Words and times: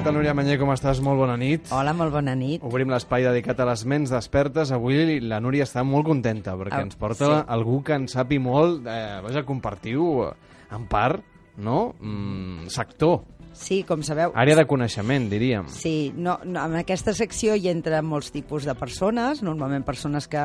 tal, 0.00 0.14
Núria 0.16 0.32
Manyer, 0.34 0.56
com 0.60 0.70
estàs? 0.72 1.00
Molt 1.04 1.18
bona 1.20 1.34
nit. 1.38 1.68
Hola, 1.74 1.92
molt 1.96 2.12
bona 2.14 2.32
nit. 2.38 2.62
Obrim 2.64 2.90
l'espai 2.90 3.26
dedicat 3.26 3.60
a 3.60 3.66
les 3.68 3.82
ments 3.88 4.10
despertes. 4.12 4.72
Avui 4.72 5.18
la 5.20 5.38
Núria 5.42 5.66
està 5.66 5.84
molt 5.84 6.06
contenta 6.08 6.54
perquè 6.56 6.78
Ah, 6.80 6.86
ens 6.86 6.96
porta 6.96 7.26
sí. 7.26 7.44
algú 7.48 7.82
que 7.84 7.92
en 7.94 8.08
sapi 8.08 8.38
molt. 8.38 8.86
Eh, 8.86 9.20
vaja, 9.22 9.44
compartiu, 9.44 10.24
eh, 10.24 10.32
en 10.74 10.86
part, 10.86 11.22
no? 11.58 11.94
Mm, 12.00 12.68
sector, 12.68 13.22
Sí, 13.52 13.82
com 13.82 14.02
sabeu... 14.02 14.32
àrea 14.34 14.56
de 14.56 14.64
coneixement, 14.64 15.28
diríem. 15.28 15.68
Sí, 15.68 16.10
no, 16.16 16.38
no, 16.42 16.64
en 16.64 16.76
aquesta 16.76 17.12
secció 17.12 17.54
hi 17.54 17.68
entra 17.68 18.00
molts 18.00 18.32
tipus 18.32 18.64
de 18.64 18.74
persones, 18.74 19.42
normalment 19.42 19.84
persones 19.84 20.26
que 20.26 20.40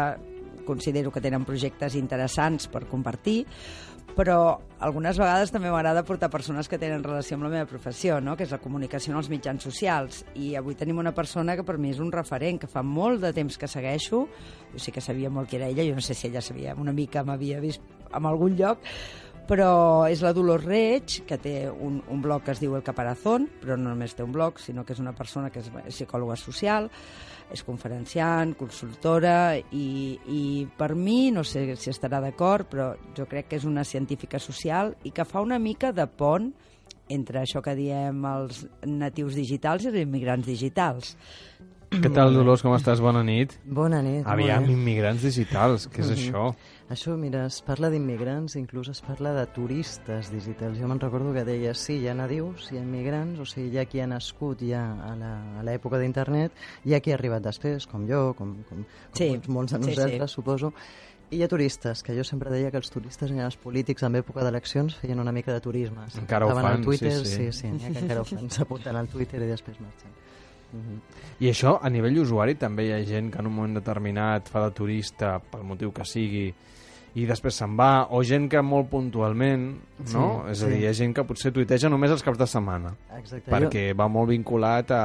considero 0.65 1.09
que 1.09 1.21
tenen 1.21 1.45
projectes 1.45 1.95
interessants 1.95 2.67
per 2.67 2.85
compartir, 2.85 3.45
però 4.17 4.57
algunes 4.81 5.19
vegades 5.21 5.51
també 5.53 5.69
m'agrada 5.69 6.01
portar 6.05 6.31
persones 6.33 6.65
que 6.69 6.79
tenen 6.81 7.03
relació 7.05 7.37
amb 7.37 7.45
la 7.45 7.51
meva 7.53 7.69
professió, 7.69 8.17
no? 8.17 8.33
que 8.37 8.47
és 8.47 8.53
la 8.53 8.57
comunicació 8.57 9.13
en 9.13 9.19
els 9.21 9.29
mitjans 9.29 9.67
socials. 9.69 10.23
I 10.33 10.55
avui 10.57 10.73
tenim 10.79 10.97
una 10.97 11.13
persona 11.13 11.53
que 11.55 11.65
per 11.67 11.77
mi 11.77 11.91
és 11.93 12.01
un 12.01 12.09
referent, 12.13 12.57
que 12.63 12.69
fa 12.71 12.81
molt 12.81 13.21
de 13.21 13.31
temps 13.37 13.59
que 13.61 13.69
segueixo, 13.69 14.23
jo 14.73 14.81
sí 14.81 14.93
que 14.95 15.05
sabia 15.05 15.29
molt 15.29 15.51
qui 15.51 15.59
era 15.61 15.69
ella, 15.69 15.85
jo 15.85 15.93
no 15.93 16.01
sé 16.01 16.17
si 16.17 16.31
ella 16.31 16.41
sabia, 16.41 16.73
una 16.73 16.95
mica 16.97 17.21
m'havia 17.23 17.61
vist 17.61 17.85
en 18.09 18.25
algun 18.25 18.57
lloc, 18.57 18.81
però 19.47 20.05
és 20.11 20.21
la 20.21 20.33
Dolors 20.35 20.65
Reig, 20.65 21.21
que 21.27 21.37
té 21.41 21.55
un, 21.71 22.01
un 22.11 22.21
blog 22.21 22.43
que 22.45 22.53
es 22.53 22.61
diu 22.61 22.75
El 22.75 22.83
Caparazón, 22.85 23.47
però 23.61 23.77
no 23.79 23.93
només 23.93 24.15
té 24.17 24.25
un 24.25 24.33
blog, 24.35 24.59
sinó 24.59 24.83
que 24.85 24.93
és 24.95 25.01
una 25.03 25.15
persona 25.15 25.49
que 25.53 25.63
és 25.63 25.71
psicòloga 25.87 26.35
social, 26.39 26.89
és 27.53 27.63
conferenciant, 27.63 28.53
consultora, 28.59 29.55
i, 29.71 30.17
i 30.27 30.41
per 30.77 30.93
mi, 30.95 31.31
no 31.31 31.45
sé 31.47 31.63
si 31.79 31.91
estarà 31.93 32.19
d'acord, 32.23 32.67
però 32.67 32.91
jo 33.15 33.27
crec 33.29 33.51
que 33.51 33.61
és 33.61 33.67
una 33.67 33.87
científica 33.87 34.39
social 34.43 34.93
i 35.07 35.13
que 35.15 35.25
fa 35.25 35.43
una 35.45 35.59
mica 35.59 35.93
de 35.95 36.07
pont 36.07 36.51
entre 37.07 37.39
això 37.45 37.63
que 37.63 37.75
diem 37.77 38.25
els 38.27 38.65
natius 38.83 39.37
digitals 39.39 39.85
i 39.85 39.91
els 39.93 40.01
immigrants 40.03 40.47
digitals. 40.47 41.15
Què 41.87 42.09
tal, 42.11 42.33
Dolors, 42.35 42.61
com 42.65 42.73
estàs? 42.75 42.99
Bona 42.99 43.21
nit. 43.23 43.53
Bona 43.63 44.01
nit. 44.03 44.25
Aviam, 44.27 44.67
immigrants 44.73 45.23
digitals, 45.23 45.87
què 45.93 46.03
és 46.03 46.11
això? 46.17 46.49
Això, 46.87 47.17
mira, 47.19 47.41
es 47.51 47.57
parla 47.67 47.89
d'immigrants, 47.91 48.53
inclús 48.55 48.87
es 48.93 49.01
parla 49.03 49.33
de 49.35 49.41
turistes 49.51 50.29
digitals. 50.31 50.77
Jo 50.79 50.87
me'n 50.87 51.01
recordo 51.01 51.33
que 51.35 51.43
deia, 51.43 51.73
sí, 51.75 51.97
hi 51.99 52.07
ha 52.07 52.13
nadius, 52.15 52.69
hi 52.71 52.77
ha 52.77 52.83
immigrants, 52.85 53.41
o 53.43 53.45
sigui, 53.45 53.73
hi 53.75 53.81
ha 53.81 53.83
qui 53.91 53.99
ha 53.99 54.07
nascut 54.07 54.63
ja 54.63 54.85
a 55.03 55.11
la- 55.19 55.59
a 55.59 55.63
l'època 55.67 55.99
d'internet, 55.99 56.53
hi 56.85 56.93
ha 56.95 57.01
qui 57.01 57.11
ha 57.11 57.15
arribat 57.19 57.43
després, 57.43 57.85
com 57.91 58.07
jo, 58.07 58.33
com, 58.37 58.55
com, 58.69 58.85
com 58.85 58.85
Sí, 59.11 59.27
molts, 59.33 59.49
molts 59.49 59.73
de 59.73 59.81
sí, 59.83 59.89
nosaltres, 59.89 60.31
sí. 60.31 60.35
suposo, 60.35 60.71
i 61.29 61.35
hi 61.35 61.43
ha 61.43 61.49
turistes, 61.49 62.03
que 62.03 62.15
jo 62.15 62.23
sempre 62.23 62.49
deia 62.49 62.71
que 62.71 62.77
els 62.77 62.89
turistes 62.89 63.31
i 63.31 63.39
els 63.43 63.57
polítics 63.57 64.03
en 64.03 64.15
època 64.15 64.45
d'eleccions 64.45 64.95
feien 64.95 65.19
una 65.19 65.33
mica 65.33 65.51
de 65.51 65.59
turisme. 65.59 66.05
Encara 66.21 66.45
ho 66.45 66.49
Estaven 66.55 66.69
fan, 66.69 66.77
al 66.79 66.85
Twitter, 66.85 67.11
sí, 67.11 67.25
sí. 67.25 67.35
sí, 67.35 67.51
sí, 67.51 67.67
n'hi 67.67 67.83
ha 67.83 67.91
que 67.91 67.99
encara 67.99 68.21
ho 68.21 68.23
fan, 68.23 68.49
s'apunten 68.61 68.95
al 68.95 69.09
Twitter 69.09 69.41
i 69.43 69.47
després 69.51 69.81
marxen. 69.81 70.15
Mhm. 70.71 71.01
I 71.41 71.49
això, 71.51 71.77
a 71.81 71.89
nivell 71.89 72.17
usuari, 72.19 72.55
també 72.55 72.87
hi 72.87 72.91
ha 72.93 73.03
gent 73.05 73.29
que 73.31 73.39
en 73.39 73.47
un 73.47 73.53
moment 73.55 73.75
determinat 73.75 74.47
fa 74.47 74.63
de 74.65 74.71
turista, 74.71 75.37
pel 75.39 75.63
motiu 75.63 75.91
que 75.91 76.03
sigui, 76.05 76.53
i 77.17 77.25
després 77.25 77.57
se'n 77.57 77.73
va, 77.79 78.07
o 78.13 78.21
gent 78.27 78.45
que 78.51 78.61
molt 78.61 78.91
puntualment, 78.91 79.65
no? 79.97 80.05
Sí, 80.05 80.51
és 80.53 80.61
a 80.61 80.67
sí. 80.67 80.69
dir, 80.69 80.81
hi 80.83 80.87
ha 80.89 80.93
gent 80.99 81.15
que 81.17 81.25
potser 81.25 81.51
tuiteja 81.55 81.89
només 81.89 82.13
els 82.13 82.23
caps 82.25 82.37
de 82.37 82.47
setmana, 82.49 82.93
Exacte. 83.17 83.49
perquè 83.49 83.89
va 83.97 84.09
molt 84.11 84.29
vinculat 84.29 84.93
a, 84.93 85.03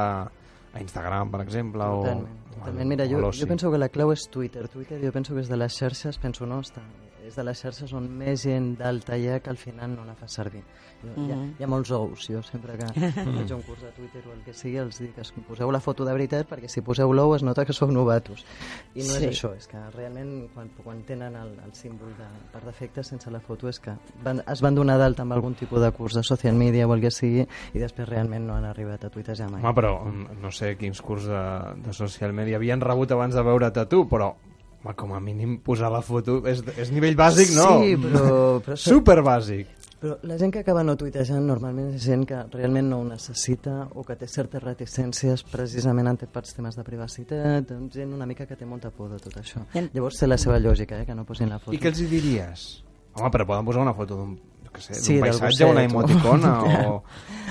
a 0.73 0.83
Instagram, 0.83 1.31
per 1.33 1.41
exemple, 1.45 1.87
o, 1.87 2.03
Totalment, 2.03 2.27
o, 2.51 2.57
totalment. 2.59 2.91
Mira, 2.93 3.07
jo, 3.09 3.23
jo 3.33 3.49
penso 3.49 3.71
que 3.73 3.81
la 3.81 3.89
clau 3.93 4.13
és 4.13 4.27
Twitter. 4.29 4.67
Twitter 4.69 5.01
jo 5.01 5.13
penso 5.15 5.33
que 5.33 5.41
és 5.41 5.49
de 5.49 5.57
les 5.57 5.79
xarxes, 5.79 6.21
penso 6.21 6.45
no, 6.49 6.61
està, 6.61 6.85
és 7.25 7.35
de 7.35 7.43
les 7.43 7.59
xarxes 7.61 7.93
on 7.95 8.07
més 8.09 8.41
gent 8.43 8.73
hi 8.79 9.27
ha 9.29 9.39
que 9.39 9.49
al 9.49 9.57
final 9.57 9.95
no 9.95 10.03
la 10.05 10.13
fa 10.15 10.27
servir. 10.27 10.63
No, 11.03 11.11
hi, 11.25 11.31
ha, 11.31 11.35
Mhm. 11.35 11.55
hi 11.59 11.63
ha 11.63 11.67
molts 11.67 11.91
ous, 11.91 12.27
jo 12.29 12.41
sempre 12.43 12.77
que 12.77 12.85
faig 13.11 13.51
un 13.51 13.61
curs 13.63 13.81
de 13.81 13.91
Twitter 13.91 14.21
o 14.27 14.33
el 14.33 14.39
que 14.45 14.53
sigui 14.53 14.77
els 14.77 14.99
dic 14.99 15.15
que 15.15 15.41
poseu 15.47 15.69
la 15.71 15.79
foto 15.81 16.05
de 16.05 16.13
veritat 16.13 16.47
perquè 16.49 16.67
si 16.69 16.81
poseu 16.81 17.11
l'ou 17.13 17.35
es 17.35 17.43
nota 17.43 17.65
que 17.65 17.73
sou 17.73 17.89
novatos. 17.91 18.45
I 18.95 18.99
no 18.99 19.13
Sí. 19.13 19.25
és 19.25 19.31
això, 19.43 19.53
és 19.57 19.67
que 19.67 19.77
realment 19.91 20.47
quan, 20.53 20.69
quan 20.83 21.01
tenen 21.03 21.35
el, 21.35 21.59
el 21.65 21.73
símbol 21.73 22.09
de, 22.17 22.27
per 22.53 22.63
defecte 22.63 23.03
sense 23.03 23.29
la 23.31 23.39
foto 23.41 23.67
és 23.67 23.79
que 23.79 23.91
van, 24.23 24.41
es 24.47 24.61
van 24.61 24.75
donar 24.75 24.97
d'alta 24.97 25.23
amb 25.23 25.33
algun 25.33 25.55
tipus 25.55 25.81
de 25.81 25.91
curs 25.91 26.13
de 26.13 26.23
social 26.23 26.55
media 26.55 26.87
o 26.87 26.93
el 26.93 27.01
que 27.01 27.11
sigui 27.11 27.45
i 27.73 27.79
després 27.79 28.07
realment 28.07 28.47
no 28.47 28.55
han 28.55 28.65
arribat 28.65 29.03
a 29.05 29.09
tuitejar 29.09 29.49
mai. 29.51 29.61
Home, 29.61 29.73
però 29.75 30.03
mm, 30.05 30.41
no 30.41 30.51
sé 30.51 30.77
quins 30.77 31.01
curs 31.01 31.25
de, 31.25 31.43
de 31.83 31.93
social 31.93 32.31
media 32.33 32.55
havien 32.57 32.79
rebut 32.81 33.11
abans 33.11 33.35
de 33.35 33.41
veure't 33.43 33.77
a 33.77 33.85
tu, 33.89 34.07
però 34.07 34.33
home, 34.83 34.95
com 34.95 35.13
a 35.13 35.19
mínim 35.19 35.57
posar 35.63 35.91
la 35.91 36.01
foto 36.01 36.41
és, 36.47 36.63
és 36.77 36.91
nivell 36.91 37.15
bàsic, 37.15 37.55
no? 37.55 37.79
Sí, 37.81 37.95
però... 38.03 38.59
però 38.65 38.77
Super 38.79 39.21
bàsic. 39.23 39.79
Però 40.03 40.17
la 40.27 40.35
gent 40.35 40.51
que 40.51 40.59
acaba 40.59 40.81
no 40.83 40.97
tuitejant 40.99 41.45
normalment 41.47 41.93
és 41.95 42.03
gent 42.03 42.25
que 42.27 42.41
realment 42.51 42.89
no 42.91 42.97
ho 42.99 43.03
necessita 43.07 43.87
o 43.95 44.03
que 44.03 44.17
té 44.19 44.27
certes 44.27 44.59
reticències 44.59 45.45
precisament 45.47 46.11
en 46.11 46.19
pels 46.25 46.57
temes 46.57 46.75
de 46.75 46.83
privacitat, 46.83 47.69
doncs 47.69 47.95
gent 47.95 48.11
una 48.11 48.27
mica 48.27 48.43
que 48.45 48.57
té 48.59 48.67
molta 48.67 48.91
por 48.91 49.13
de 49.13 49.21
tot 49.23 49.37
això. 49.39 49.63
Llavors 49.93 50.19
té 50.19 50.27
la 50.27 50.37
seva 50.37 50.59
lògica, 50.59 50.99
eh, 50.99 51.05
que 51.07 51.15
no 51.15 51.23
posin 51.23 51.47
la 51.47 51.61
foto. 51.61 51.71
I 51.71 51.79
què 51.79 51.93
els 51.93 52.03
hi 52.03 52.09
diries? 52.11 52.65
Home, 53.15 53.29
però 53.31 53.47
poden 53.47 53.63
posar 53.63 53.85
una 53.85 53.95
foto 53.95 54.17
d'un 54.19 54.35
què 54.77 54.81
sé, 54.81 54.93
Sí, 54.99 55.13
d'un 55.19 55.27
paisatge, 55.27 55.65
una 55.69 55.83
emoticona 55.85 56.53
o 56.89 57.03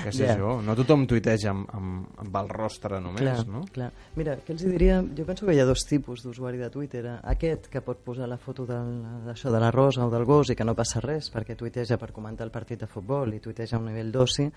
què 0.03 0.11
sé 0.11 0.25
Ja. 0.27 0.35
jo. 0.37 0.57
No 0.61 0.75
tothom 0.75 1.05
tuiteja 1.07 1.51
amb, 1.53 1.69
amb, 1.73 2.07
amb 2.19 2.35
el 2.41 2.49
rostre 2.49 2.99
només, 2.99 3.21
clar, 3.23 3.47
no? 3.47 3.61
clar. 3.71 3.91
Mira, 4.19 4.35
què 4.43 4.51
els 4.51 4.63
diria? 4.67 5.01
Jo 5.15 5.25
penso 5.25 5.45
que 5.47 5.55
hi 5.55 5.59
ha 5.63 5.65
dos 5.65 5.85
tipus 5.87 6.23
d'usuari 6.25 6.57
de 6.59 6.69
Twitter. 6.69 7.05
Aquest 7.23 7.67
que 7.71 7.81
pot 7.81 8.03
posar 8.03 8.27
la 8.27 8.37
foto 8.37 8.65
del- 8.65 9.03
d'això 9.25 9.49
de 9.51 9.59
la 9.63 9.71
rosa 9.71 10.05
o 10.05 10.09
del 10.11 10.25
gos 10.25 10.49
i 10.51 10.55
que 10.55 10.65
no 10.67 10.75
passa 10.75 10.99
res 10.99 11.31
perquè 11.31 11.55
tuiteja 11.55 11.97
per 11.97 12.11
comentar 12.11 12.43
el 12.45 12.51
partit 12.51 12.79
de 12.81 12.87
futbol 12.87 13.33
i 13.33 13.39
tuiteja 13.39 13.77
a 13.77 13.79
un 13.79 13.85
nivell 13.87 14.11
d'oci, 14.11 14.49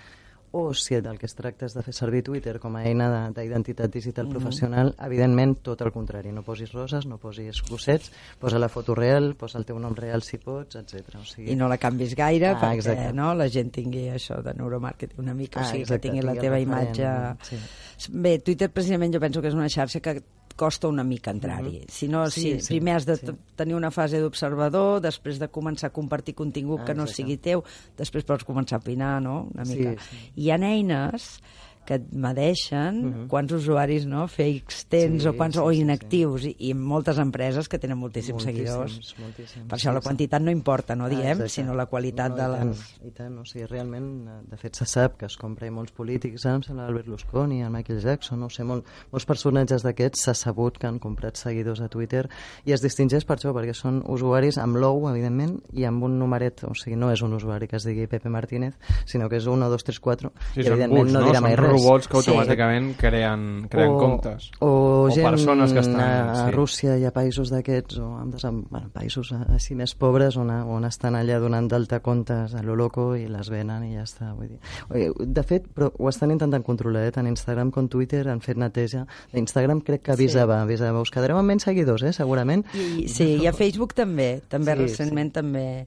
o 0.56 0.72
si 0.74 0.96
del 1.04 1.18
que 1.20 1.26
es 1.28 1.34
tracta 1.36 1.66
és 1.68 1.74
de 1.76 1.82
fer 1.84 1.92
servir 1.92 2.22
Twitter 2.24 2.56
com 2.62 2.74
a 2.78 2.84
eina 2.88 3.08
de- 3.12 3.42
d'identitat 3.42 3.92
digital 3.92 4.28
professional, 4.28 4.94
evidentment 5.04 5.58
tot 5.62 5.82
el 5.84 5.92
contrari. 5.92 6.32
No 6.32 6.42
posis 6.46 6.72
roses, 6.72 7.04
no 7.06 7.18
posis 7.18 7.60
gossets, 7.68 8.10
posa 8.40 8.58
la 8.58 8.68
foto 8.72 8.94
real, 8.94 9.34
posa 9.36 9.58
el 9.58 9.66
teu 9.68 9.78
nom 9.78 9.94
real 9.94 10.22
si 10.22 10.38
pots, 10.38 10.76
etc. 10.80 11.16
O 11.20 11.24
sigui, 11.24 11.50
I 11.52 11.56
no 11.56 11.68
la 11.68 11.76
canvis 11.78 12.14
gaire 12.16 12.54
Ah, 12.54 12.60
perquè 12.60 12.80
exacte. 12.80 13.12
no, 13.12 13.34
la 13.34 13.48
gent 13.52 13.70
tingui 13.74 14.08
això 14.08 14.40
de 14.42 14.54
neuromàrqueting 14.54 15.20
una 15.20 15.34
mica, 15.34 15.60
Ah, 15.60 15.64
o 15.64 15.66
sigui, 15.70 15.82
exacte, 15.82 16.00
que 16.00 16.08
tingui 16.08 16.24
la 16.24 16.32
tingui 16.32 16.46
el 16.46 16.50
teva 16.50 16.60
imatge... 16.60 17.36
sí. 17.42 18.10
Bé, 18.12 18.38
Twitter 18.40 18.70
precisament 18.70 19.12
jo 19.14 19.20
penso 19.20 19.40
que 19.42 19.48
és 19.48 19.54
una 19.54 19.68
xarxa 19.68 20.00
que 20.00 20.22
costa 20.56 20.88
una 20.88 21.04
mica 21.04 21.30
entrar-hi. 21.30 21.84
Si 21.88 22.08
no, 22.08 22.28
Sí, 22.30 22.40
si 22.56 22.60
sí, 22.60 22.68
primer 22.74 22.96
has 22.96 23.06
de 23.06 23.16
sí. 23.16 23.26
tenir 23.54 23.74
una 23.76 23.90
fase 23.90 24.18
d'observador, 24.20 25.00
després 25.04 25.38
de 25.38 25.48
començar 25.48 25.88
a 25.88 25.92
compartir 25.92 26.34
contingut 26.34 26.80
Ah, 26.80 26.84
que 26.86 26.94
no 26.94 27.04
exacte. 27.04 27.22
sigui 27.22 27.36
teu, 27.36 27.62
després 27.96 28.24
pots 28.24 28.44
començar 28.44 28.76
a 28.78 28.82
opinar, 28.82 29.20
no?, 29.22 29.48
una 29.54 29.64
Sí, 29.64 29.76
mica. 29.78 29.94
sí. 30.10 30.32
Hi 30.36 30.50
ha 30.50 30.56
eines 30.56 31.40
que 31.86 31.96
et 32.00 32.06
medeixen 32.12 33.26
quants 33.30 33.52
usuaris 33.56 34.06
no, 34.06 34.26
fakes 34.30 34.84
tens 34.92 35.22
Sí, 35.22 35.28
o 35.28 35.32
quants 35.36 35.56
sí, 35.56 35.60
o 35.62 35.70
sí, 35.70 35.76
sí. 35.78 35.82
inactius 35.86 36.44
i, 36.50 36.54
i 36.68 36.74
moltes 36.74 37.18
empreses 37.22 37.68
que 37.68 37.78
tenen 37.78 37.98
moltíssims, 37.98 38.42
seguidors. 38.44 38.98
moltíssims. 39.22 39.66
Per 39.70 39.78
això 39.78 39.92
la 39.94 40.00
Sí, 40.00 40.04
sí. 40.04 40.08
quantitat 40.08 40.42
no 40.42 40.50
importa, 40.50 40.94
no 40.96 41.06
Ah, 41.06 41.08
diem, 41.08 41.36
exacte. 41.40 41.48
sinó 41.48 41.74
la 41.74 41.86
qualitat 41.86 42.30
no, 42.30 42.36
de 42.36 42.42
i 42.42 42.46
tant, 42.58 42.68
les... 42.68 42.84
I 43.06 43.10
tant, 43.16 43.38
o 43.38 43.44
sigui, 43.46 43.66
realment, 43.70 44.08
eh, 44.28 44.38
de 44.50 44.56
fet, 44.60 44.74
se 44.76 44.84
sap 44.86 45.16
que 45.20 45.26
es 45.26 45.36
compra 45.36 45.66
i 45.66 45.70
molts 45.70 45.92
polítics, 45.92 46.44
em 46.46 46.62
sembla 46.62 46.86
Albert 46.86 47.06
Lusconi, 47.08 47.62
el 47.62 47.70
Michael 47.70 48.00
Jackson, 48.02 48.40
no 48.40 48.46
ho 48.46 48.50
sé, 48.50 48.64
molt, 48.64 48.86
molts 49.12 49.26
personatges 49.26 49.82
d'aquests 49.86 50.24
s'ha 50.26 50.34
sabut 50.34 50.78
que 50.78 50.86
han 50.86 50.98
comprat 50.98 51.36
seguidors 51.36 51.80
a 51.80 51.88
Twitter 51.88 52.26
i 52.64 52.72
es 52.72 52.82
distingeix 52.82 53.24
per 53.24 53.36
això, 53.38 53.52
perquè 53.54 53.74
són 53.74 54.02
usuaris 54.06 54.58
amb 54.58 54.76
l'ou, 54.76 55.08
evidentment, 55.10 55.60
i 55.72 55.84
amb 55.84 56.02
un 56.04 56.18
numeret, 56.18 56.64
o 56.64 56.74
sigui, 56.74 56.96
no 56.96 57.10
és 57.12 57.22
un 57.22 57.32
usuari 57.34 57.68
que 57.68 57.76
es 57.76 57.84
digui 57.86 58.06
Pepe 58.06 58.28
Martínez, 58.28 58.74
sinó 59.06 59.28
que 59.28 59.36
és 59.36 59.46
1, 59.46 59.68
2, 59.70 59.84
3, 59.84 60.00
4, 60.00 60.32
Sí, 60.54 60.60
i 60.60 60.66
evidentment 60.66 61.02
bots, 61.04 61.12
no 61.12 61.20
no? 61.20 61.26
dirà 61.30 61.40
mai 61.40 61.56
res. 61.56 61.70
Robots 61.76 62.08
que 62.08 62.16
Sí. 62.22 62.30
automàticament 62.30 62.96
creen, 62.96 63.66
creen 63.70 63.94
comptes. 63.98 64.50
O, 64.60 65.04
O 65.06 65.10
gent 65.10 65.28
persones 65.28 65.72
que 65.72 65.80
estan- 65.80 66.00
a, 66.00 66.46
sí. 66.46 66.50
Rússia 66.56 66.96
i 66.98 67.04
a 67.04 67.12
països 67.12 67.50
d'aquests, 67.50 67.98
o 67.98 68.08
en 68.22 68.30
desem... 68.32 68.62
bueno, 68.70 68.88
països 68.92 69.32
així 69.32 69.74
més 69.78 69.94
pobres 69.94 70.36
on, 70.36 70.50
on 70.50 70.84
estan 70.84 71.14
allà 71.14 71.38
donant 71.40 71.68
d'alta 71.68 72.00
comptes 72.00 72.54
a 72.54 72.62
lo 72.62 72.74
loco 72.76 73.14
i 73.16 73.26
les 73.28 73.50
venen 73.50 73.84
i 73.84 73.94
ja 73.94 74.02
està. 74.02 74.32
Vull 74.34 74.48
dir. 74.56 75.12
De 75.26 75.42
fet, 75.42 75.68
però 75.74 75.92
ho 75.96 76.08
estan 76.08 76.30
intentant 76.34 76.64
controlar, 76.64 77.04
eh? 77.06 77.12
tant 77.12 77.26
Instagram 77.26 77.70
com 77.70 77.88
Twitter 77.88 78.26
han 78.28 78.40
fet 78.40 78.56
neteja. 78.56 79.06
Instagram 79.32 79.80
crec 79.82 80.02
que 80.02 80.12
avisava, 80.12 80.62
avisava, 80.62 81.00
us 81.00 81.10
quedareu 81.10 81.36
amb 81.38 81.48
menys 81.48 81.64
seguidors, 81.68 82.02
eh? 82.02 82.12
segurament. 82.12 82.64
I, 82.74 83.06
sí, 83.08 83.36
i 83.42 83.46
a 83.46 83.52
Facebook 83.52 83.94
també, 83.94 84.40
també 84.48 84.74
Sí, 84.74 84.82
recentment 84.82 85.32
també 85.32 85.86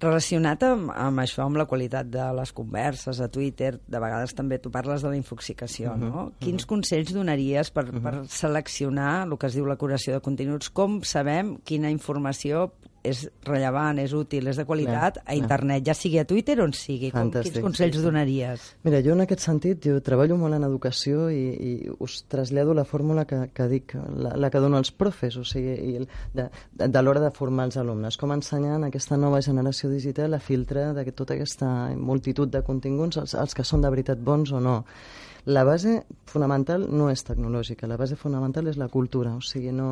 relacionat 0.00 0.62
amb, 0.66 0.92
amb 0.94 1.22
això, 1.22 1.44
amb 1.44 1.58
la 1.58 1.66
qualitat 1.68 2.08
de 2.10 2.24
les 2.38 2.52
converses 2.54 3.20
a 3.20 3.28
Twitter, 3.32 3.74
de 3.80 4.02
vegades 4.02 4.34
també 4.36 4.60
tu 4.62 4.72
parles 4.74 5.02
de 5.02 5.12
la 5.12 5.18
infoxicació, 5.18 5.96
no? 5.98 6.28
Quins 6.42 6.66
consells 6.68 7.14
donaries 7.14 7.72
per, 7.74 7.88
per 8.04 8.14
seleccionar 8.30 9.24
el 9.26 9.36
que 9.38 9.50
es 9.50 9.58
diu 9.58 9.66
la 9.66 9.78
curació 9.80 10.14
de 10.14 10.24
continguts? 10.24 10.70
Com 10.70 11.00
sabem 11.06 11.56
quina 11.66 11.90
informació 11.94 12.68
és 13.08 13.24
rellevant, 13.46 13.98
és 14.02 14.12
útil, 14.16 14.46
és 14.52 14.58
de 14.60 14.64
qualitat, 14.68 15.18
a 15.24 15.34
internet, 15.36 15.84
ja 15.86 15.94
sigui 15.96 16.18
a 16.20 16.24
Twitter 16.28 16.58
on 16.64 16.72
sigui. 16.76 17.10
Com, 17.14 17.30
quins 17.32 17.58
consells 17.64 17.96
sí, 17.96 18.00
sí. 18.00 18.04
donaries? 18.04 18.66
Mira, 18.86 19.00
jo 19.04 19.14
en 19.16 19.24
aquest 19.24 19.44
sentit, 19.44 19.80
jo 19.84 19.98
treballo 20.04 20.36
molt 20.40 20.56
en 20.58 20.64
educació 20.68 21.28
i, 21.34 21.42
i 21.54 21.72
us 21.98 22.20
trasllado 22.28 22.74
la 22.76 22.84
fórmula 22.88 23.24
que, 23.28 23.40
que 23.54 23.68
dic, 23.70 23.94
la, 24.16 24.34
la 24.36 24.50
que 24.52 24.62
dono 24.62 24.78
als 24.78 24.92
profes, 24.92 25.36
o 25.40 25.44
sigui, 25.48 25.74
i 25.92 25.96
el- 26.02 26.08
de, 26.34 26.48
de, 26.72 26.88
de 26.88 27.02
l'hora 27.02 27.20
de 27.24 27.30
formar 27.34 27.68
els 27.68 27.76
alumnes, 27.80 28.16
com 28.20 28.32
ensenyar 28.36 28.76
en 28.78 28.88
aquesta 28.88 29.16
nova 29.16 29.40
generació 29.44 29.90
digital 29.90 30.34
a 30.34 30.40
filtrar 30.42 30.90
de 30.96 31.06
tota 31.12 31.34
aquesta 31.34 31.70
multitud 31.96 32.50
de 32.52 32.62
continguts, 32.66 33.16
els, 33.18 33.34
els 33.34 33.54
que 33.56 33.64
són 33.64 33.82
de 33.84 33.90
veritat 33.90 34.18
bons 34.22 34.52
o 34.52 34.60
no. 34.60 34.82
La 35.48 35.64
base 35.64 36.02
fonamental 36.28 36.82
no 36.92 37.06
és 37.08 37.22
tecnològica, 37.24 37.88
la 37.88 37.96
base 37.96 38.18
fonamental 38.20 38.66
és 38.68 38.76
la 38.76 38.90
cultura, 38.92 39.30
o 39.32 39.40
sigui, 39.40 39.70
no, 39.72 39.86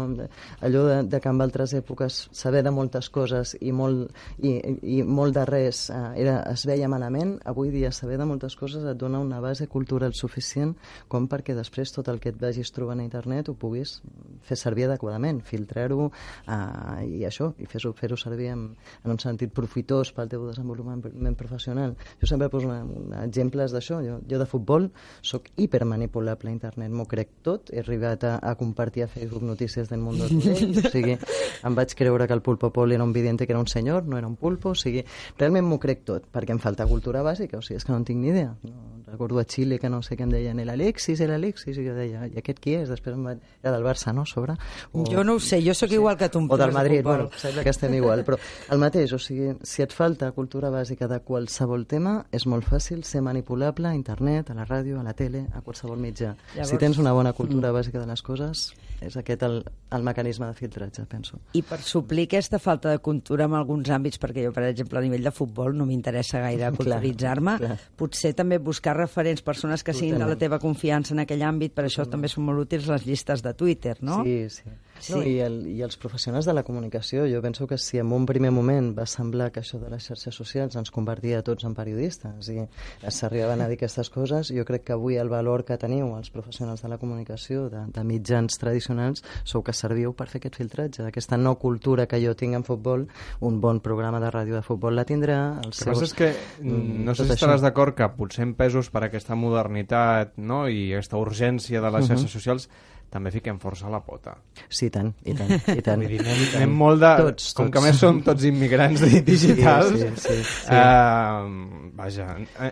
allò 0.61 0.83
de, 0.85 0.97
de 1.09 1.21
que 1.25 1.31
en 1.33 1.41
altres 1.41 1.73
èpoques 1.79 2.19
saber 2.37 2.61
de 2.67 2.73
moltes 2.77 3.09
coses 3.09 3.55
i 3.65 3.73
molt, 3.73 4.11
i, 4.45 4.53
i 4.99 4.99
molt 5.01 5.33
de 5.39 5.47
res 5.49 5.87
eh, 5.89 6.03
era, 6.21 6.35
es 6.53 6.67
veia 6.69 6.91
malament, 6.93 7.39
avui 7.49 7.73
dia 7.73 7.89
saber 7.89 8.19
de 8.21 8.27
moltes 8.29 8.57
coses 8.61 8.85
et 8.85 9.01
dona 9.01 9.23
una 9.25 9.41
base 9.41 9.65
cultural 9.73 10.13
suficient 10.13 10.75
com 11.09 11.25
perquè 11.25 11.57
després 11.57 11.95
tot 11.95 12.13
el 12.13 12.21
que 12.21 12.35
et 12.35 12.41
vagis 12.43 12.75
trobant 12.77 13.01
a 13.01 13.07
internet 13.07 13.49
ho 13.49 13.57
puguis 13.57 13.97
fer 14.45 14.61
servir 14.61 14.91
adequadament, 14.91 15.41
filtrar-ho 15.41 16.11
eh, 16.11 17.01
i 17.07 17.25
això, 17.25 17.55
i 17.57 17.71
fer-ho 17.71 17.95
fer 17.97 18.13
servir 18.21 18.53
en, 18.53 18.69
en 19.05 19.17
un 19.17 19.25
sentit 19.25 19.57
profitós 19.57 20.13
pel 20.13 20.29
teu 20.29 20.45
desenvolupament 20.51 21.41
professional. 21.41 21.97
Jo 22.21 22.29
sempre 22.29 22.53
poso 22.53 22.69
una, 22.69 22.83
una 22.85 23.25
exemples 23.25 23.73
d'això. 23.73 24.03
Jo, 24.05 24.21
jo 24.29 24.39
de 24.41 24.47
futbol 24.49 24.91
sóc 25.25 25.46
hipermanipulable 25.57 26.51
a 26.51 26.53
internet, 26.53 26.91
m'ho 26.91 27.07
crec 27.09 27.31
tot. 27.47 27.71
He 27.73 27.81
arribat 27.83 28.25
a, 28.25 28.35
a 28.43 28.55
compartir 28.59 29.05
a 29.05 29.09
Facebook 29.09 29.45
notícies 29.47 29.89
del 29.89 30.03
món 30.03 30.19
del 30.19 30.33
o 30.83 30.91
sigui, 30.91 31.17
em 31.17 31.79
vaig 31.79 31.95
creure 31.99 32.27
que 32.27 32.37
el 32.37 32.43
pulpo 32.43 32.73
Pol 32.73 32.93
era 32.93 33.05
un 33.05 33.13
vidente 33.13 33.47
que 33.47 33.55
era 33.55 33.61
un 33.61 33.69
senyor, 33.69 34.07
no 34.07 34.19
era 34.19 34.27
un 34.27 34.37
pulpo, 34.37 34.75
o 34.75 34.79
sigui, 34.79 35.05
realment 35.39 35.67
m'ho 35.69 35.81
crec 35.83 36.05
tot, 36.09 36.27
perquè 36.33 36.57
em 36.57 36.63
falta 36.63 36.87
cultura 36.91 37.23
bàsica, 37.27 37.59
o 37.59 37.63
sigui, 37.63 37.81
és 37.81 37.87
que 37.87 37.93
no 37.95 38.01
en 38.03 38.09
tinc 38.09 38.23
ni 38.23 38.33
idea. 38.35 38.55
No, 38.67 39.06
recordo 39.07 39.39
a 39.39 39.45
Xile 39.45 39.79
que 39.79 39.89
no 39.89 40.03
sé 40.03 40.17
què 40.17 40.25
em 40.27 40.31
deien, 40.31 40.59
el 40.61 40.71
Alexis, 40.71 41.21
el 41.21 41.31
Alexis, 41.31 41.79
i 41.79 41.85
jo 41.87 41.95
deia, 41.95 42.27
i 42.27 42.39
aquest 42.41 42.59
qui 42.61 42.75
és? 42.75 42.89
Després 42.91 43.17
va... 43.23 43.37
era 43.63 43.73
del 43.77 43.85
Barça, 43.87 44.13
no, 44.15 44.25
sobre? 44.27 44.57
O... 44.93 45.05
Jo 45.09 45.23
no 45.25 45.37
ho 45.37 45.41
sé, 45.41 45.61
jo 45.65 45.75
sóc 45.75 45.93
igual 45.93 46.17
que 46.19 46.29
tu. 46.29 46.41
O 46.49 46.57
del 46.59 46.73
Madrid, 46.73 47.03
bueno, 47.05 47.29
sembla 47.37 47.63
que 47.63 47.71
estem 47.71 47.95
igual, 47.95 48.25
però 48.27 48.39
el 48.71 48.79
mateix, 48.83 49.13
o 49.13 49.19
sigui, 49.23 49.53
si 49.63 49.83
et 49.87 49.93
falta 49.95 50.33
cultura 50.33 50.71
bàsica 50.75 51.07
de 51.09 51.21
qualsevol 51.21 51.87
tema, 51.87 52.17
és 52.35 52.47
molt 52.51 52.67
fàcil 52.67 53.05
ser 53.05 53.23
manipulable 53.23 53.89
a 53.89 53.95
internet, 53.95 54.51
a 54.51 54.55
la 54.59 54.67
ràdio, 54.67 54.99
a 55.01 55.05
la 55.07 55.15
tele, 55.15 55.47
a 55.55 55.61
qualsevol 55.63 55.99
mitjà. 56.03 56.35
Llavors- 56.57 56.75
Si 56.75 56.79
tens 56.79 56.99
una 56.99 57.13
bona 57.13 57.33
cultura 57.33 57.71
bàsica 57.73 58.01
de 58.01 58.07
les 58.11 58.23
coses, 58.23 58.73
és 59.01 59.15
aquest 59.17 59.43
el, 59.45 59.59
el 59.93 60.03
mecanisme 60.03 60.47
de 60.49 60.55
filtratge, 60.57 61.05
penso. 61.07 61.39
I 61.53 61.61
per 61.63 61.79
suplir 61.85 62.25
aquesta 62.27 62.59
falta 62.59 62.89
de 62.91 62.99
cultura 63.05 63.45
en 63.45 63.53
alguns 63.55 63.91
àmbits, 63.93 64.19
perquè 64.19 64.47
jo, 64.47 64.53
per 64.57 64.65
exemple, 64.71 64.99
a 64.99 65.03
nivell 65.05 65.23
de 65.23 65.31
futbol 65.37 65.77
no 65.77 65.85
m'interessa 65.87 66.41
gaire 66.41 66.71
culturitzar-me, 66.79 67.59
potser 67.97 68.33
també 68.35 68.59
buscar 68.59 68.96
referents, 68.97 69.43
persones 69.43 69.85
que 69.85 69.93
siguin 69.93 70.15
de 70.15 70.19
la 70.21 70.25
Totalment. 70.35 70.41
teva 70.41 70.59
confiança 70.59 71.15
en 71.15 71.21
aquell 71.21 71.43
àmbit, 71.43 71.73
per 71.77 71.85
això 71.87 72.07
també 72.09 72.29
són 72.29 72.45
molt 72.49 72.65
útils 72.67 72.89
les 72.89 73.07
llistes 73.07 73.43
de 73.43 73.53
Twitter, 73.55 73.97
no? 74.01 74.23
Sí, 74.25 74.49
sí. 74.51 74.63
Sí. 75.01 75.13
No, 75.13 75.23
i, 75.23 75.39
el, 75.45 75.59
I 75.71 75.83
els 75.85 75.99
professionals 76.01 76.47
de 76.49 76.55
la 76.57 76.65
comunicació, 76.67 77.27
jo 77.31 77.41
penso 77.43 77.67
que 77.67 77.79
si 77.79 77.99
en 77.99 78.13
un 78.13 78.27
primer 78.27 78.51
moment 78.55 78.93
va 78.97 79.07
semblar 79.07 79.51
que 79.53 79.61
això 79.61 79.79
de 79.83 79.91
les 79.93 80.07
xarxes 80.09 80.35
socials 80.35 80.77
ens 80.77 80.91
convertia 80.95 81.41
a 81.41 81.47
tots 81.47 81.67
en 81.69 81.75
periodistes 81.77 82.51
i 82.53 82.65
s'arribaven 83.09 83.63
a 83.63 83.69
dir 83.69 83.79
aquestes 83.79 84.11
coses, 84.11 84.51
jo 84.55 84.65
crec 84.69 84.87
que 84.87 84.97
avui 84.97 85.19
el 85.21 85.31
valor 85.33 85.65
que 85.69 85.79
teniu 85.81 86.15
els 86.17 86.31
professionals 86.35 86.83
de 86.83 86.91
la 86.93 86.99
comunicació, 86.99 87.69
de, 87.73 87.85
de 87.93 88.05
mitjans 88.07 88.59
tradicionals, 88.61 89.25
sou 89.45 89.65
que 89.67 89.75
serviu 89.77 90.15
per 90.17 90.29
fer 90.33 90.41
aquest 90.41 90.59
filtratge. 90.61 91.05
Aquesta 91.07 91.39
no 91.41 91.57
cultura 91.61 92.07
que 92.11 92.21
jo 92.23 92.35
tinc 92.39 92.57
en 92.59 92.67
futbol, 92.67 93.07
un 93.41 93.61
bon 93.61 93.81
programa 93.85 94.21
de 94.23 94.31
ràdio 94.33 94.57
de 94.57 94.65
futbol 94.67 94.97
la 94.97 95.07
tindrà. 95.09 95.39
Els 95.65 95.81
El 95.81 95.85
que 95.85 95.93
passa 95.93 96.09
és 96.09 96.17
que 96.17 96.33
mm, 96.63 97.05
no 97.07 97.15
sé 97.15 97.29
si 97.29 97.37
estaràs 97.37 97.65
d'acord 97.65 97.97
que 97.97 98.09
potser 98.17 98.47
empesos 98.47 98.91
per 98.93 99.07
aquesta 99.07 99.37
modernitat 99.39 100.37
no? 100.39 100.67
i 100.69 100.93
aquesta 100.95 101.21
urgència 101.21 101.83
de 101.83 101.93
les 101.93 102.09
xarxes 102.09 102.33
socials 102.33 102.71
també 103.11 103.31
fiquem 103.31 103.59
força 103.63 103.87
a 103.87 103.91
la 103.91 104.01
pota. 104.05 104.35
Sí, 104.69 104.87
i 104.87 104.91
tant, 104.91 105.13
i 105.25 105.33
tant, 105.35 105.51
i 105.73 105.83
tant. 105.87 106.01
Vull 106.03 106.11
dir, 106.17 106.21
anem, 106.21 106.43
anem 106.59 106.73
molt 106.77 107.01
de... 107.01 107.13
Tots, 107.23 107.53
com 107.57 107.71
que 107.71 107.79
tots. 107.79 107.85
a 107.85 107.87
més 107.89 108.01
som 108.03 108.19
tots 108.27 108.45
immigrants 108.49 109.01
di- 109.07 109.23
digitals, 109.25 109.93
Sí, 109.97 110.09
sí, 110.17 110.35
sí, 110.37 110.43
sí. 110.67 110.75
eh, 110.75 111.91
vaja, 111.97 112.27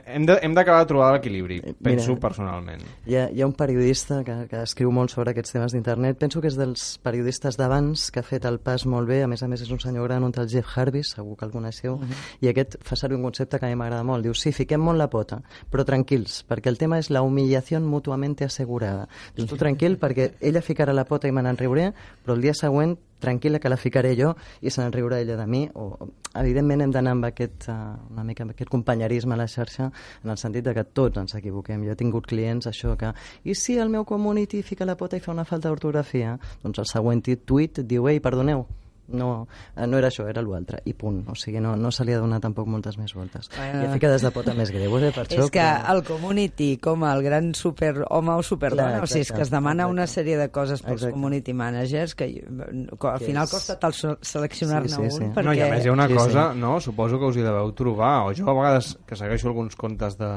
hem 0.06 0.26
de- 0.26 0.38
hem 0.42 0.54
d'acabar 0.54 0.82
de, 0.84 0.88
trobar 0.90 1.12
l'equilibri, 1.14 1.60
penso 1.82 2.10
Mira, 2.12 2.20
personalment. 2.20 2.82
Hi 3.06 3.16
ha, 3.16 3.24
hi 3.30 3.42
ha 3.42 3.46
un 3.46 3.54
periodista 3.56 4.22
que, 4.24 4.36
que 4.50 4.62
escriu 4.62 4.90
molt 4.92 5.10
sobre 5.14 5.30
aquests 5.32 5.54
temes 5.56 5.72
d'internet. 5.72 6.18
Penso 6.20 6.40
que 6.42 6.48
és 6.50 6.56
dels 6.58 6.98
periodistes 7.04 7.56
d'abans 7.56 8.10
que 8.12 8.20
ha 8.20 8.26
fet 8.26 8.44
el 8.50 8.58
pas 8.60 8.84
molt 8.86 9.08
bé. 9.08 9.22
A 9.24 9.28
més 9.30 9.42
a 9.42 9.48
més, 9.48 9.62
és 9.64 9.70
un 9.70 9.80
senyor 9.80 10.08
gran, 10.08 10.24
un 10.26 10.32
tal 10.34 10.48
Jeff 10.50 10.76
Harvey, 10.76 11.02
segur 11.06 11.36
que 11.38 11.46
el 11.48 11.52
coneixeu. 11.54 11.98
I 12.42 12.50
aquest 12.50 12.76
fa 12.84 12.96
servir 12.96 13.16
un 13.18 13.24
concepte 13.30 13.58
que 13.58 13.66
a 13.66 13.72
mi 13.72 13.78
m'agrada 13.80 14.04
molt. 14.04 14.24
Diu, 14.26 14.34
sí, 14.34 14.52
fiquem 14.52 14.80
molt 14.84 14.98
la 15.00 15.08
pota, 15.12 15.40
però 15.70 15.84
tranquils, 15.86 16.42
perquè 16.48 16.68
el 16.72 16.78
tema 16.80 16.98
és 16.98 17.10
la 17.14 17.22
humillació 17.22 17.80
mutuamente 17.80 18.44
assegurada. 18.44 19.08
Dius, 19.36 19.48
tu 19.50 19.56
tranquil, 19.60 19.96
perquè 20.00 20.23
ella 20.40 20.62
ficarà 20.62 20.92
la 20.92 21.04
pota 21.04 21.28
i 21.28 21.32
me 21.32 21.42
n'en 21.42 21.56
riuré, 21.56 21.90
però 22.24 22.34
el 22.36 22.42
dia 22.44 22.54
següent 22.54 22.96
tranquil·la 23.24 23.58
que 23.60 23.70
la 23.72 23.78
ficaré 23.80 24.12
jo 24.18 24.34
i 24.60 24.70
se 24.70 24.82
n'en 24.82 24.92
riurà 24.92 25.20
ella 25.22 25.36
de 25.36 25.46
mi. 25.46 25.64
O- 25.74 26.10
evidentment 26.34 26.82
hem 26.82 26.92
d'anar 26.92 27.12
amb 27.14 27.24
aquest, 27.30 27.68
uh, 27.70 27.94
una 28.10 28.24
mica 28.24 28.42
amb 28.44 28.52
aquest 28.52 28.70
companyerisme 28.70 29.34
a 29.34 29.38
la 29.38 29.46
xarxa 29.48 29.90
en 30.24 30.30
el 30.30 30.36
sentit 30.36 30.64
de 30.64 30.74
que 30.74 30.84
tots 30.84 31.18
ens 31.22 31.34
equivoquem. 31.34 31.84
Jo 31.86 31.92
he 31.92 31.96
tingut 31.96 32.26
clients 32.26 32.66
això 32.66 32.96
que 32.98 33.12
i 33.44 33.54
si 33.54 33.78
el 33.78 33.88
meu 33.88 34.04
community 34.04 34.62
fica 34.62 34.84
la 34.84 34.96
pota 34.96 35.16
i 35.16 35.20
fa 35.20 35.32
una 35.32 35.44
falta 35.44 35.68
d'ortografia? 35.68 36.38
Doncs 36.62 36.78
el 36.78 36.90
següent 36.90 37.22
tuit 37.22 37.80
diu 37.80 38.08
ei, 38.08 38.20
perdoneu 38.20 38.66
no, 39.08 39.46
eh, 39.76 39.86
no 39.86 39.98
era 39.98 40.08
això, 40.08 40.26
era 40.28 40.42
l'altre, 40.42 40.80
i 40.84 40.92
punt. 40.94 41.22
O 41.28 41.34
sigui, 41.34 41.60
no, 41.60 41.74
no 41.76 41.90
se 41.92 42.04
li 42.04 42.12
ha 42.14 42.18
donat 42.18 42.42
tampoc 42.42 42.66
moltes 42.66 42.96
més 42.98 43.12
voltes. 43.14 43.50
Bueno. 43.56 43.82
I 43.82 43.86
ha 43.86 43.92
ficat 43.92 44.10
des 44.14 44.22
de 44.22 44.30
pota 44.30 44.54
més 44.54 44.70
greu, 44.72 44.96
eh, 44.98 45.10
per 45.12 45.24
això. 45.28 45.44
És 45.44 45.50
que 45.50 45.60
però- 45.60 45.92
el 45.94 46.02
community, 46.04 46.76
com 46.78 47.04
el 47.04 47.22
gran 47.22 47.52
superhome 47.54 48.32
o 48.38 48.42
superdona, 48.42 48.94
Clar, 48.98 49.02
o 49.04 49.06
sigui, 49.06 49.20
és 49.26 49.32
que 49.32 49.42
es 49.42 49.50
demana 49.50 49.86
una 49.86 50.04
exacte. 50.04 50.20
sèrie 50.24 50.38
de 50.38 50.48
coses 50.50 50.80
pels 50.82 51.02
Exacte. 51.02 51.12
community 51.12 51.52
managers 51.52 52.14
que 52.14 52.24
al 52.24 52.88
Que 53.18 53.24
final 53.26 53.44
és- 53.44 53.50
costa 53.50 53.78
tal 53.78 53.92
seleccionar-ne 53.94 54.88
Sí, 54.88 54.94
sí, 55.02 55.10
sí. 55.18 55.22
un, 55.24 55.34
perquè... 55.34 55.44
No, 55.44 55.52
i 55.54 55.60
a 55.60 55.68
més 55.70 55.84
hi 55.84 55.88
ha 55.88 55.92
una 55.92 56.08
Sí, 56.08 56.14
cosa, 56.14 56.54
no? 56.54 56.80
suposo 56.80 57.18
que 57.18 57.26
us 57.26 57.36
hi 57.36 57.42
deveu 57.42 57.72
trobar, 57.74 58.26
o 58.28 58.32
jo 58.34 58.48
a 58.48 58.54
vegades 58.54 58.96
que 59.06 59.16
segueixo 59.16 59.48
alguns 59.48 59.76
comptes 59.76 60.16
de, 60.18 60.30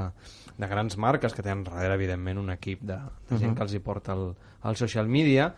de 0.57 0.67
grans 0.67 0.97
marques 0.97 1.33
que 1.33 1.43
tenen 1.43 1.63
darrere, 1.63 1.93
evidentment, 1.95 2.37
un 2.39 2.49
equip 2.51 2.81
de, 2.81 2.97
de 3.29 3.37
gent 3.39 3.55
que 3.55 3.63
els 3.63 3.73
hi 3.73 3.79
porta 3.79 4.13
el, 4.13 4.33
el 4.65 4.75
social 4.75 5.07
media, 5.07 5.53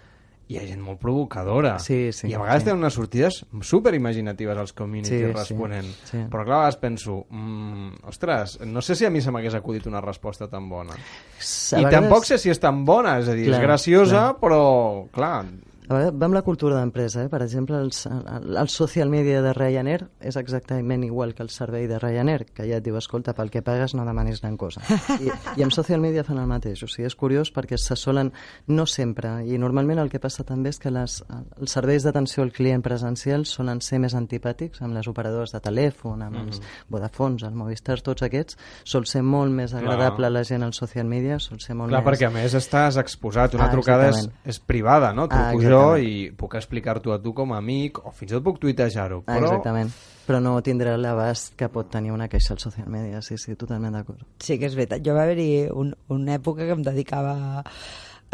hi 0.49 0.57
ha 0.57 0.63
gent 0.65 0.81
molt 0.81 0.97
provocadora. 0.99 1.75
Sí, 1.77 2.09
sí, 2.11 2.27
I 2.27 2.33
a 2.33 2.39
vegades 2.41 2.63
sí. 2.63 2.65
tenen 2.65 2.79
unes 2.81 2.95
sortides 2.97 3.43
superimaginatives 3.61 4.57
als 4.57 4.73
community 4.73 5.11
Sí, 5.11 5.19
sí, 5.21 5.31
responent. 5.31 5.91
sí. 6.09 6.17
Però 6.25 6.41
clar, 6.43 6.55
a 6.57 6.59
vegades 6.63 6.77
penso, 6.81 7.19
mm, 7.29 8.01
ostres, 8.09 8.59
no 8.65 8.81
sé 8.81 8.95
si 8.95 9.05
a 9.05 9.11
mi 9.13 9.21
se 9.21 9.29
m'hagués 9.31 9.53
acudit 9.53 9.85
una 9.87 10.01
resposta 10.01 10.47
tan 10.49 10.67
bona. 10.67 10.93
A 10.93 10.97
I 10.97 11.83
vegades- 11.85 11.99
tampoc 11.99 12.25
sé 12.25 12.37
si 12.41 12.49
és 12.49 12.59
tan 12.59 12.83
bona, 12.83 13.19
és 13.19 13.27
a 13.29 13.33
dir, 13.37 13.45
Clar, 13.47 13.59
és 13.61 13.67
graciosa, 13.67 14.23
clar. 14.33 14.39
però, 14.41 15.07
clar, 15.13 15.45
A 15.89 15.97
va 16.13 16.27
amb 16.27 16.35
la 16.35 16.43
cultura 16.45 16.77
d'empresa, 16.77 17.23
eh? 17.25 17.29
per 17.31 17.39
exemple, 17.41 17.79
els, 17.81 18.03
el, 18.05 18.57
el 18.61 18.67
social 18.69 19.09
media 19.09 19.39
de 19.41 19.53
Ryanair 19.57 20.03
és 20.21 20.35
exactament 20.37 21.01
igual 21.07 21.31
que 21.33 21.41
el 21.41 21.49
servei 21.49 21.87
de 21.89 21.97
Ryanair, 21.97 22.43
que 22.53 22.67
ja 22.69 22.77
et 22.77 22.85
diu, 22.85 22.93
escolta, 22.99 23.33
pel 23.33 23.49
que 23.49 23.63
pagues 23.65 23.95
no 23.97 24.05
demanis 24.05 24.43
gran 24.43 24.53
cosa. 24.61 24.83
I, 25.17 25.31
I 25.57 25.65
amb 25.65 25.73
social 25.73 25.97
media 26.03 26.21
fan 26.27 26.37
el 26.37 26.45
mateix, 26.51 26.83
o 26.85 26.89
sigui, 26.91 27.07
és 27.09 27.15
curiós 27.17 27.49
perquè 27.55 27.79
se 27.81 27.97
solen, 27.97 28.29
no 28.69 28.85
sempre, 28.85 29.31
i 29.49 29.57
normalment 29.57 29.97
el 30.03 30.11
que 30.13 30.21
passa 30.21 30.45
també 30.45 30.69
és 30.69 30.77
que 30.77 30.91
les, 30.93 31.15
els 31.57 31.73
serveis 31.73 32.05
d'atenció 32.05 32.45
al 32.45 32.53
client 32.53 32.85
presencial 32.85 33.47
solen 33.49 33.81
ser 33.81 33.97
més 34.03 34.13
antipàtics 34.13 34.83
amb 34.85 34.93
les 34.93 35.09
operadores 35.09 35.55
de 35.57 35.63
telèfon, 35.65 36.21
amb 36.21 36.43
els 36.43 36.61
Vodafons, 36.93 37.47
el 37.49 37.57
Movistar, 37.57 37.97
tots 38.05 38.27
aquests, 38.29 38.59
sol 38.85 39.09
ser 39.09 39.23
molt 39.25 39.49
més 39.57 39.73
agradable 39.73 40.29
a 40.29 40.33
la 40.37 40.45
gent 40.45 40.67
al 40.69 40.77
social 40.77 41.09
media, 41.09 41.41
sol 41.41 41.57
ser 41.65 41.73
molt 41.73 41.89
Clar, 41.89 42.03
més... 42.05 42.11
perquè 42.11 42.29
a 42.29 42.33
més 42.37 42.53
estàs 42.61 43.01
exposat, 43.01 43.57
una 43.57 43.69
Ah, 43.69 43.73
trucada 43.73 44.13
és, 44.13 44.23
és 44.45 44.61
privada, 44.61 45.11
no? 45.17 45.25
Ah, 45.29 45.49
Truco 45.49 45.57
jo 45.79 45.97
i 45.97 46.31
puc 46.37 46.55
explicar-t'ho 46.59 47.13
a 47.15 47.19
tu 47.21 47.33
com 47.33 47.53
a 47.53 47.57
amic, 47.57 47.99
o 48.05 48.11
fins 48.11 48.31
i 48.31 48.35
tot 48.35 48.43
puc 48.43 48.59
tuitejar-ho, 48.59 49.23
Ah, 49.25 49.33
però... 49.35 49.45
exactament. 49.47 49.91
Però 50.29 50.37
no 50.39 50.59
tindrà 50.61 50.91
l'abast 50.97 51.55
que 51.57 51.67
pot 51.73 51.87
tenir 51.89 52.11
una 52.13 52.27
queixa 52.29 52.53
al 52.53 52.59
social 52.61 52.85
media, 52.87 53.21
sí, 53.25 53.37
sí, 53.41 53.55
totalment 53.57 53.95
d'acord. 53.97 54.19
Sí 54.39 54.59
que 54.61 54.67
és 54.69 54.75
veritat. 54.77 55.01
Jo 55.05 55.15
va 55.17 55.23
haver-hi 55.23 55.69
un, 55.73 55.95
una 56.13 56.35
època 56.37 56.67
que 56.67 56.75
em 56.77 56.83
dedicava 56.85 57.31
a 57.33 57.63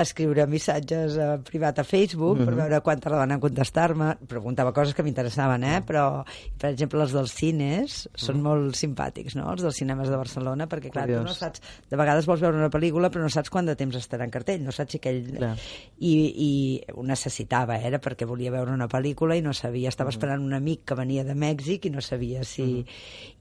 escriure 0.01 0.43
missatges 0.51 1.15
eh, 1.15 1.27
privat 1.47 1.79
a 1.79 1.85
Facebook 1.87 2.41
per 2.43 2.53
veure 2.57 2.79
quan 2.83 2.99
tardaven 2.99 3.35
en 3.35 3.41
contestar-me. 3.43 4.09
Preguntava 4.27 4.73
coses 4.75 4.95
que 4.95 5.05
m'interessaven, 5.05 5.63
eh? 5.63 5.77
Però, 5.87 6.05
per 6.59 6.71
exemple, 6.73 6.99
els 7.05 7.13
dels 7.15 7.35
cines 7.35 8.01
són 8.19 8.41
molt 8.43 8.75
simpàtics, 8.75 9.37
no? 9.39 9.47
Els 9.53 9.63
dels 9.63 9.79
cinemes 9.79 10.11
de 10.11 10.19
Barcelona, 10.19 10.67
perquè, 10.71 10.91
clar, 10.91 11.05
tu 11.07 11.15
no 11.15 11.23
Curiós. 11.23 11.39
saps... 11.39 11.63
De 11.89 11.99
vegades 11.99 12.27
vols 12.27 12.43
veure 12.43 12.59
una 12.59 12.71
pel·lícula, 12.73 13.11
però 13.13 13.23
no 13.23 13.31
saps 13.31 13.51
quant 13.53 13.69
de 13.69 13.77
temps 13.79 13.95
estarà 13.95 14.27
en 14.27 14.33
cartell. 14.33 14.63
No 14.65 14.75
saps 14.75 14.97
si 14.97 15.01
aquell... 15.01 15.21
Clar. 15.37 15.53
I, 16.03 16.13
I 16.43 16.51
ho 16.91 17.05
necessitava, 17.07 17.79
eh? 17.79 17.87
Era 17.87 18.01
perquè 18.03 18.27
volia 18.27 18.51
veure 18.51 18.75
una 18.75 18.89
pel·lícula 18.91 19.39
i 19.39 19.45
no 19.45 19.55
sabia... 19.55 19.93
Estava 19.93 20.11
esperant 20.11 20.43
un 20.43 20.57
amic 20.57 20.83
que 20.89 20.99
venia 20.99 21.23
de 21.23 21.37
Mèxic 21.39 21.87
i 21.87 21.93
no 21.93 22.03
sabia 22.03 22.43
si... 22.43 22.83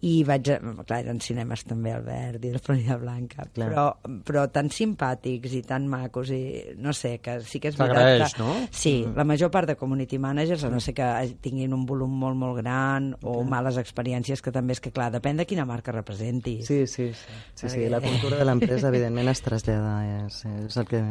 I 0.06 0.14
vaig... 0.28 0.54
A... 0.54 0.60
Clar, 0.84 1.02
eren 1.02 1.18
cinemes 1.24 1.66
també, 1.66 1.96
Albert, 1.96 2.46
i 2.46 2.54
la 2.54 2.62
Florida 2.62 3.00
Blanca. 3.00 3.48
Clar. 3.50 3.72
Però, 3.72 3.86
però 4.28 4.46
tan 4.54 4.70
simpàtics 4.70 5.58
i 5.58 5.64
tan 5.66 5.88
macos 5.90 6.30
i 6.30 6.43
no 6.78 6.92
sé, 6.96 7.18
que 7.24 7.38
sí 7.46 7.60
que 7.60 7.70
és 7.72 7.78
veritat 7.78 8.34
que... 8.34 8.42
no? 8.42 8.54
Sí, 8.70 9.04
mm. 9.06 9.14
la 9.18 9.26
major 9.28 9.50
part 9.54 9.70
de 9.70 9.76
community 9.80 10.18
managers, 10.18 10.64
a 10.64 10.70
no 10.72 10.80
sé 10.82 10.94
que 10.96 11.06
tinguin 11.44 11.74
un 11.76 11.84
volum 11.88 12.14
molt, 12.24 12.38
molt 12.40 12.58
gran 12.60 13.12
o 13.22 13.40
males 13.48 13.78
experiències, 13.80 14.42
que 14.44 14.52
també 14.54 14.76
és 14.76 14.82
que, 14.84 14.92
clar, 14.94 15.10
depèn 15.14 15.40
de 15.40 15.46
quina 15.48 15.66
marca 15.68 15.94
representi. 15.94 16.60
Sí, 16.66 16.84
sí, 16.86 17.12
sí. 17.12 17.38
sí, 17.54 17.70
sí. 17.70 17.86
La 17.92 18.02
cultura 18.04 18.40
de 18.40 18.48
l'empresa, 18.48 18.90
evidentment, 18.92 19.30
es 19.32 19.44
trasllada. 19.44 19.94
És, 20.24 20.42
és 20.66 20.80
el 20.80 20.90
que... 20.90 21.04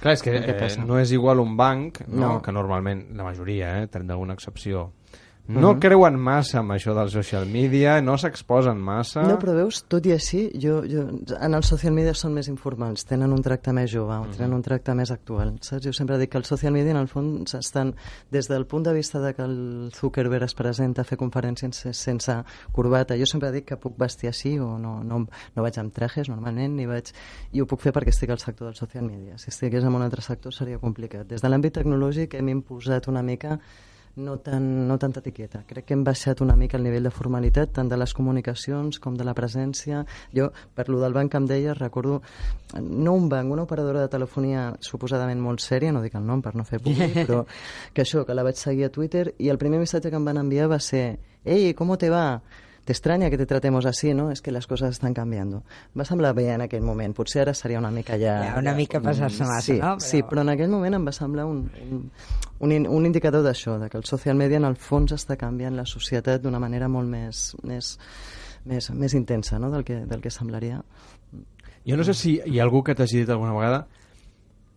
Clar, 0.00 0.14
és 0.14 0.22
que 0.24 0.32
eh, 0.38 0.54
passa. 0.56 0.84
no 0.86 1.00
és 1.00 1.10
igual 1.12 1.42
un 1.42 1.56
banc, 1.58 2.00
no? 2.06 2.20
No. 2.20 2.34
que 2.44 2.54
normalment, 2.54 3.02
la 3.18 3.26
majoria, 3.26 3.74
eh, 3.80 3.88
tenen 3.90 4.14
alguna 4.14 4.36
excepció, 4.38 4.90
no 5.48 5.72
creuen 5.80 6.18
massa 6.20 6.60
amb 6.60 6.74
això 6.74 6.94
del 6.96 7.10
social 7.10 7.46
media, 7.48 8.00
no 8.02 8.16
s'exposen 8.20 8.78
massa... 8.78 9.24
No, 9.26 9.38
però 9.40 9.54
veus, 9.56 9.82
tot 9.90 10.06
i 10.06 10.12
així, 10.14 10.44
jo, 10.60 10.80
jo, 10.90 11.06
en 11.38 11.56
els 11.56 11.70
social 11.72 11.94
media 11.96 12.12
són 12.18 12.36
més 12.36 12.50
informals, 12.52 13.06
tenen 13.08 13.32
un 13.32 13.42
tracte 13.42 13.72
més 13.76 13.90
jove, 13.90 14.18
tenen 14.36 14.58
un 14.58 14.66
tracte 14.66 14.94
més 14.98 15.10
actual, 15.14 15.56
saps? 15.64 15.86
Jo 15.86 15.94
sempre 15.96 16.18
dic 16.20 16.34
que 16.34 16.40
els 16.42 16.50
social 16.50 16.74
media, 16.76 16.92
en 16.94 17.00
el 17.00 17.08
fons, 17.10 17.56
estan 17.58 17.94
des 18.30 18.50
del 18.50 18.66
punt 18.70 18.84
de 18.86 18.94
vista 18.94 19.22
de 19.22 19.32
que 19.34 19.46
el 19.46 19.90
Zuckerberg 19.96 20.44
es 20.46 20.54
presenta 20.58 21.02
a 21.02 21.08
fer 21.08 21.18
conferències 21.18 21.60
sense, 21.60 21.92
sense 21.92 22.44
corbata. 22.72 23.18
Jo 23.18 23.26
sempre 23.26 23.52
dic 23.54 23.68
que 23.70 23.78
puc 23.80 23.98
vestir 24.00 24.30
així 24.30 24.56
o 24.58 24.76
no, 24.78 25.00
no, 25.04 25.22
no 25.26 25.66
vaig 25.66 25.78
amb 25.80 25.94
trajes 25.94 26.30
normalment, 26.32 26.76
ni 26.76 26.88
vaig... 26.90 27.12
I 27.52 27.62
ho 27.62 27.68
puc 27.70 27.82
fer 27.82 27.92
perquè 27.96 28.14
estic 28.14 28.32
al 28.32 28.42
sector 28.42 28.70
del 28.70 28.78
social 28.78 29.06
media. 29.06 29.38
Si 29.38 29.50
estigués 29.52 29.84
en 29.84 29.94
un 29.94 30.02
altre 30.02 30.24
sector 30.24 30.54
seria 30.54 30.80
complicat. 30.82 31.28
Des 31.30 31.42
de 31.42 31.50
l'àmbit 31.50 31.80
tecnològic 31.80 32.36
hem 32.38 32.52
imposat 32.52 33.08
una 33.10 33.22
mica 33.26 33.58
no, 34.16 34.38
tan, 34.38 34.86
no 34.88 34.98
tanta 34.98 35.20
etiqueta. 35.20 35.62
Crec 35.66 35.84
que 35.86 35.94
hem 35.94 36.02
baixat 36.04 36.40
una 36.40 36.56
mica 36.56 36.76
el 36.76 36.82
nivell 36.84 37.04
de 37.06 37.10
formalitat, 37.10 37.72
tant 37.72 37.88
de 37.88 37.96
les 37.96 38.12
comunicacions 38.14 38.98
com 39.00 39.14
de 39.16 39.24
la 39.24 39.34
presència. 39.34 40.04
Jo, 40.34 40.50
per 40.74 40.88
lo 40.88 41.00
del 41.00 41.12
banc 41.16 41.30
que 41.32 41.38
em 41.40 41.46
deies, 41.46 41.78
recordo, 41.78 42.20
no 42.80 43.14
un 43.14 43.28
banc, 43.28 43.50
una 43.52 43.62
operadora 43.62 44.00
de 44.02 44.08
telefonia 44.12 44.74
suposadament 44.80 45.40
molt 45.40 45.60
sèria, 45.64 45.92
no 45.92 46.02
dic 46.02 46.14
el 46.18 46.26
nom 46.26 46.42
per 46.42 46.54
no 46.54 46.64
fer 46.64 46.80
públic, 46.80 47.14
però 47.26 47.44
que 47.94 48.02
això, 48.02 48.26
que 48.26 48.34
la 48.34 48.42
vaig 48.46 48.56
seguir 48.60 48.86
a 48.88 48.92
Twitter, 48.92 49.34
i 49.38 49.48
el 49.48 49.58
primer 49.58 49.80
missatge 49.80 50.10
que 50.10 50.16
em 50.20 50.24
van 50.26 50.38
enviar 50.42 50.68
va 50.70 50.80
ser 50.80 51.18
«Ei, 51.44 51.72
¿cómo 51.74 51.96
te 51.98 52.10
va?» 52.10 52.42
Te 52.84 52.92
extraña 52.94 53.28
que 53.30 53.36
te 53.36 53.44
tratemos 53.46 53.84
así, 53.86 54.14
¿no? 54.14 54.30
Es 54.32 54.40
que 54.40 54.50
las 54.50 54.66
cosas 54.66 54.90
están 54.90 55.12
cambiando. 55.14 55.62
Va 55.96 56.04
semblar 56.04 56.34
bé 56.34 56.48
en 56.50 56.62
aquell 56.64 56.80
moment. 56.82 57.14
Potser 57.14 57.42
ara 57.42 57.52
seria 57.54 57.78
una 57.78 57.90
mica 57.92 58.16
ja... 58.18 58.38
Ja, 58.54 58.58
una 58.58 58.72
mica 58.74 58.98
passar-se 59.04 59.44
massa, 59.44 59.60
sí, 59.60 59.72
no? 59.78 59.92
Però- 59.98 60.00
Sí, 60.00 60.22
però 60.24 60.40
en 60.40 60.48
aquell 60.48 60.70
moment 60.72 60.96
em 60.96 61.04
va 61.06 61.12
semblar 61.12 61.44
un, 61.46 61.60
un, 61.84 62.10
un, 62.60 62.72
in- 62.72 62.86
un 62.88 63.06
indicador 63.08 63.42
d'això, 63.44 63.78
de 63.80 63.88
que 63.90 63.98
el 63.98 64.04
social 64.04 64.36
media 64.36 64.58
en 64.60 64.64
el 64.68 64.76
fons 64.76 65.12
està 65.16 65.36
canviant 65.40 65.76
la 65.76 65.86
societat 65.88 66.42
d'una 66.44 66.60
manera 66.60 66.88
molt 66.88 67.08
més, 67.08 67.54
més, 67.64 67.94
més, 68.64 68.90
més 68.92 69.14
intensa 69.16 69.58
no? 69.58 69.70
del, 69.72 69.84
que, 69.84 70.04
del 70.06 70.20
que 70.20 70.30
semblaria. 70.30 70.82
Jo 71.88 71.96
no 71.96 72.04
sé 72.04 72.12
si 72.14 72.36
hi 72.44 72.58
ha 72.60 72.64
algú 72.66 72.82
que 72.84 72.94
t'hagi 72.94 73.22
dit 73.22 73.30
alguna 73.32 73.54
vegada 73.56 73.86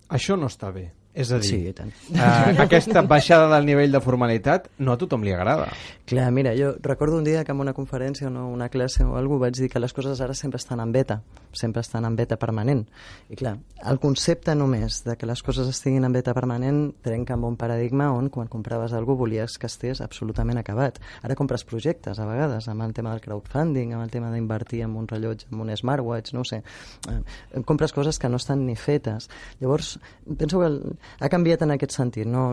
això 0.10 0.38
no 0.40 0.48
està 0.48 0.72
bé. 0.72 0.92
És 1.13 1.29
a 1.32 1.38
dir, 1.38 1.50
Sí, 1.50 1.58
i 1.70 1.74
tant. 1.77 1.91
eh, 2.10 2.55
aquesta 2.65 3.03
baixada 3.05 3.48
del 3.55 3.67
nivell 3.67 3.91
de 3.93 4.00
formalitat 4.01 4.70
no 4.79 4.93
a 4.93 4.98
tothom 4.98 5.22
li 5.24 5.32
agrada. 5.32 5.67
Clar, 6.10 6.32
mira, 6.34 6.55
jo 6.58 6.74
recordo 6.82 7.17
un 7.17 7.24
dia 7.24 7.43
que 7.46 7.51
en 7.53 7.60
una 7.62 7.74
conferència 7.74 8.27
o 8.27 8.32
no, 8.34 8.48
una 8.50 8.67
classe 8.70 9.03
o 9.05 9.15
alguna 9.15 9.46
vaig 9.46 9.55
dir 9.55 9.70
que 9.70 9.79
les 9.79 9.93
coses 9.93 10.20
ara 10.22 10.34
sempre 10.34 10.58
estan 10.58 10.79
en 10.82 10.91
beta, 10.91 11.22
sempre 11.53 11.82
estan 11.82 12.05
en 12.05 12.15
beta 12.17 12.36
permanent. 12.41 12.88
I 13.29 13.38
clar, 13.38 13.58
el 13.86 14.00
concepte 14.01 14.55
només 14.55 15.03
de 15.05 15.15
que 15.15 15.29
les 15.29 15.43
coses 15.43 15.70
estiguin 15.70 16.03
en 16.03 16.12
beta 16.17 16.34
permanent 16.34 16.96
trenca 17.05 17.38
amb 17.38 17.46
un 17.46 17.55
paradigma 17.62 18.10
on 18.12 18.29
quan 18.34 18.50
compraves 18.50 18.91
alguna 18.93 19.20
volies 19.24 19.60
que 19.62 19.67
estés 19.70 20.01
absolutament 20.01 20.58
acabat. 20.58 20.98
Ara 21.22 21.36
compres 21.38 21.63
projectes, 21.63 22.17
a 22.20 22.25
vegades, 22.25 22.67
amb 22.67 22.82
el 22.82 22.93
tema 22.93 23.12
del 23.13 23.22
crowdfunding, 23.22 23.93
amb 23.93 24.03
el 24.03 24.10
tema 24.12 24.32
d'invertir 24.34 24.82
en 24.82 24.96
un 24.98 25.08
rellotge, 25.08 25.46
en 25.51 25.62
un 25.62 25.70
smartwatch, 25.77 26.34
no 26.34 26.43
sé. 26.43 26.63
Eh, 27.08 27.62
compres 27.63 27.93
coses 27.93 28.17
que 28.20 28.29
no 28.29 28.38
estan 28.41 28.65
ni 28.65 28.75
fetes. 28.75 29.29
Llavors, 29.62 30.00
penso 30.38 30.60
que 30.60 30.65
el, 30.65 30.82
ha 31.20 31.30
canviat 31.32 31.66
en 31.66 31.76
aquest 31.76 31.96
sentit, 31.96 32.28
no? 32.30 32.50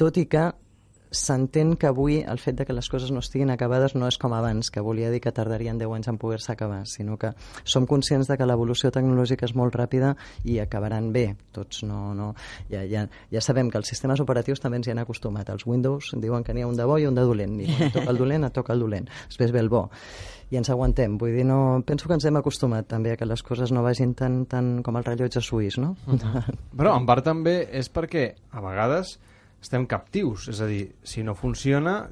tot 0.00 0.18
i 0.20 0.26
que 0.30 0.50
s'entén 1.10 1.74
que 1.76 1.88
avui 1.90 2.20
el 2.22 2.38
fet 2.38 2.56
de 2.60 2.66
que 2.66 2.74
les 2.74 2.88
coses 2.88 3.10
no 3.10 3.20
estiguin 3.22 3.50
acabades 3.50 3.96
no 3.98 4.06
és 4.06 4.18
com 4.18 4.32
abans, 4.36 4.70
que 4.70 4.80
volia 4.80 5.10
dir 5.10 5.20
que 5.20 5.32
tardarien 5.34 5.78
10 5.78 5.96
anys 5.98 6.10
en 6.12 6.18
poder-se 6.22 6.52
acabar, 6.52 6.86
sinó 6.86 7.18
que 7.18 7.32
som 7.64 7.86
conscients 7.90 8.30
de 8.30 8.38
que 8.38 8.46
l'evolució 8.46 8.92
tecnològica 8.94 9.48
és 9.48 9.54
molt 9.58 9.74
ràpida 9.74 10.14
i 10.44 10.60
acabaran 10.62 11.12
bé. 11.12 11.34
Tots 11.52 11.84
no... 11.84 12.14
no 12.14 12.32
ja, 12.70 12.84
ja, 12.86 13.06
ja 13.30 13.40
sabem 13.42 13.70
que 13.70 13.78
els 13.78 13.90
sistemes 13.90 14.20
operatius 14.22 14.62
també 14.62 14.78
ens 14.80 14.88
hi 14.88 14.94
han 14.94 15.02
acostumat. 15.02 15.50
Els 15.50 15.66
Windows 15.66 16.12
diuen 16.16 16.46
que 16.46 16.54
n'hi 16.54 16.62
ha 16.62 16.70
un 16.70 16.78
de 16.78 16.86
bo 16.86 16.98
i 16.98 17.08
un 17.08 17.18
de 17.18 17.26
dolent. 17.26 17.58
I 17.60 17.70
quan 17.74 17.96
toca 17.96 18.10
el 18.14 18.20
dolent, 18.20 18.46
et 18.46 18.54
toca 18.54 18.76
el 18.76 18.84
dolent. 18.84 19.10
Després 19.28 19.54
ve 19.54 19.64
el 19.64 19.72
bo 19.72 19.88
i 20.50 20.58
ens 20.58 20.70
aguantem. 20.70 21.16
Vull 21.18 21.34
dir, 21.38 21.44
no, 21.46 21.80
penso 21.86 22.08
que 22.08 22.16
ens 22.18 22.26
hem 22.26 22.38
acostumat 22.40 22.88
també 22.90 23.14
a 23.14 23.18
que 23.18 23.28
les 23.28 23.42
coses 23.46 23.70
no 23.70 23.84
vagin 23.86 24.16
tan, 24.18 24.44
tan 24.50 24.80
com 24.86 24.98
el 24.98 25.06
rellotge 25.06 25.42
suís, 25.42 25.78
no? 25.78 25.94
Però 26.78 26.94
en 26.98 27.06
part 27.06 27.26
també 27.26 27.62
és 27.70 27.90
perquè 27.92 28.32
a 28.50 28.62
vegades 28.64 29.18
estem 29.60 29.86
captius, 29.86 30.48
és 30.48 30.60
a 30.60 30.66
dir, 30.66 30.92
si 31.02 31.22
no 31.22 31.34
funciona 31.34 32.08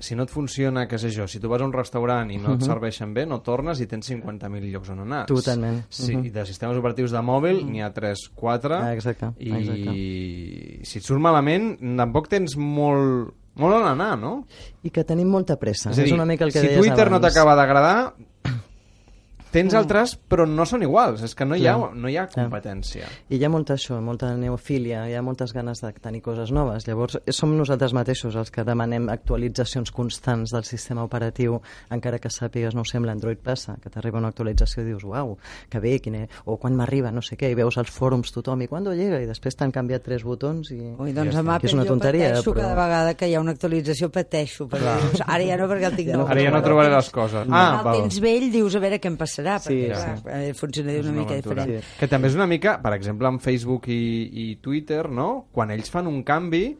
si 0.00 0.14
no 0.14 0.22
et 0.22 0.30
funciona, 0.30 0.84
què 0.86 0.94
sé 0.96 1.08
jo, 1.10 1.24
si 1.26 1.40
tu 1.42 1.48
vas 1.50 1.58
a 1.60 1.64
un 1.66 1.72
restaurant 1.74 2.28
i 2.30 2.36
no 2.38 2.52
et 2.54 2.62
serveixen 2.62 3.10
bé, 3.12 3.24
no 3.26 3.40
tornes 3.42 3.80
i 3.82 3.86
tens 3.90 4.06
50.000 4.12 4.68
llocs 4.70 4.92
on 4.94 5.00
anar. 5.02 5.24
Totalment. 5.26 5.80
Sí, 5.90 6.14
Mhm. 6.14 6.24
I 6.26 6.30
de 6.30 6.44
sistemes 6.46 6.76
operatius 6.78 7.10
de 7.10 7.18
mòbil 7.18 7.64
n'hi 7.66 7.82
ha 7.82 7.92
3, 7.92 8.28
4 8.32 8.76
Ah, 8.76 8.92
exacte, 8.94 9.32
i 9.40 9.50
exacte. 9.50 10.86
si 10.86 10.98
et 10.98 11.02
surt 11.04 11.18
malament 11.20 11.80
tampoc 11.98 12.28
tens 12.28 12.54
molt, 12.56 13.32
molt 13.56 13.74
on 13.74 13.86
anar, 13.88 14.16
no? 14.16 14.46
I 14.84 14.90
que 14.90 15.02
tenim 15.02 15.26
molta 15.28 15.56
pressa. 15.58 15.90
És 15.90 15.96
dir, 15.96 16.12
una 16.14 16.24
mica 16.24 16.44
el 16.44 16.52
que 16.52 16.60
si 16.60 16.66
deies 16.68 16.78
Twitter 16.78 17.10
no 17.10 17.16
abans. 17.16 17.34
t'acaba 17.34 17.56
d'agradar, 17.56 18.14
tens 19.52 19.74
altres, 19.74 20.16
però 20.28 20.46
no 20.48 20.64
són 20.68 20.82
iguals. 20.82 21.22
És 21.26 21.34
que 21.34 21.44
no 21.48 21.56
hi 21.56 21.66
ha, 21.66 21.76
no 21.94 22.08
hi 22.10 22.16
ha 22.16 22.26
Clar. 22.28 22.46
competència. 22.48 23.06
I 23.28 23.36
hi 23.38 23.44
ha 23.44 23.50
molta 23.52 23.74
això, 23.78 23.98
molta 24.04 24.30
neofília, 24.36 25.06
hi 25.08 25.14
ha 25.14 25.22
moltes 25.22 25.52
ganes 25.56 25.80
de 25.82 25.92
tenir 26.00 26.20
coses 26.22 26.52
noves. 26.52 26.86
Llavors, 26.88 27.18
som 27.34 27.54
nosaltres 27.56 27.94
mateixos 27.96 28.36
els 28.36 28.50
que 28.54 28.64
demanem 28.64 29.08
actualitzacions 29.12 29.90
constants 29.94 30.52
del 30.52 30.64
sistema 30.64 31.04
operatiu, 31.04 31.60
encara 31.94 32.18
que 32.18 32.30
sàpigues, 32.32 32.74
no 32.74 32.82
ho 32.82 32.88
sé, 32.88 32.98
amb 32.98 33.06
l'Android 33.08 33.38
passa, 33.44 33.76
que 33.82 33.90
t'arriba 33.90 34.18
una 34.18 34.28
actualització 34.32 34.82
i 34.82 34.86
dius, 34.90 35.04
uau, 35.04 35.36
que 35.70 35.80
bé, 35.80 35.98
quin 36.02 36.14
és... 36.24 36.28
o 36.44 36.56
quan 36.58 36.74
m'arriba, 36.76 37.12
no 37.14 37.22
sé 37.22 37.36
què, 37.38 37.50
i 37.52 37.56
veus 37.58 37.78
als 37.78 37.90
fòrums 37.94 38.32
tothom, 38.34 38.62
i 38.62 38.68
quan 38.68 38.84
llega? 38.88 39.20
I 39.22 39.26
després 39.28 39.54
t'han 39.56 39.72
canviat 39.72 40.02
tres 40.04 40.24
botons 40.24 40.70
i... 40.74 40.80
Ui, 40.98 41.12
doncs 41.12 41.32
Ja 41.34 41.40
amb. 41.40 41.54
Apple 41.54 41.68
és 41.68 41.74
una 41.76 41.84
jo 41.86 41.94
tonteria, 41.94 42.28
pateixo 42.34 42.52
però- 42.52 42.62
cada 42.68 42.74
vegada 42.82 43.14
que 43.14 43.28
hi 43.28 43.34
ha 43.36 43.40
una 43.40 43.52
actualització, 43.56 44.08
pateixo. 44.10 44.66
Perquè 44.68 44.94
dius, 45.04 45.22
ara 45.26 45.44
ja 45.44 45.56
no, 45.60 45.68
perquè 45.70 45.86
el 45.90 45.96
tinc 45.96 46.08
Ja 46.10 46.16
no. 46.18 46.26
Ara 46.28 46.42
ja 46.42 46.50
no 46.50 46.62
trobaré 46.64 46.90
les 46.94 47.10
coses. 47.14 47.46
Ah, 47.50 47.82
el 47.84 48.02
tens 48.02 48.18
vell, 48.20 48.48
dius 48.52 48.74
a 48.74 48.80
veure 48.82 48.98
què 48.98 49.06
em 49.08 49.16
passarà, 49.16 49.36
Sí, 49.62 49.78
perquè 49.86 50.02
sí. 50.02 50.22
clar, 50.24 50.40
eh, 50.42 50.52
funcionaria 50.54 51.00
una 51.00 51.10
una 51.10 51.20
mica 51.20 51.32
aventura. 51.38 51.64
diferent. 51.64 51.84
Sí. 51.84 51.96
Que 52.00 52.08
també 52.08 52.28
és 52.28 52.34
una 52.34 52.46
mica, 52.46 52.76
per 52.82 52.92
exemple, 52.98 53.26
amb 53.28 53.40
Facebook 53.40 53.88
i, 53.88 54.02
i 54.50 54.56
Twitter, 54.62 55.08
no? 55.10 55.46
Quan 55.52 55.70
ells 55.70 55.90
fan 55.90 56.06
un 56.06 56.22
canvi, 56.22 56.76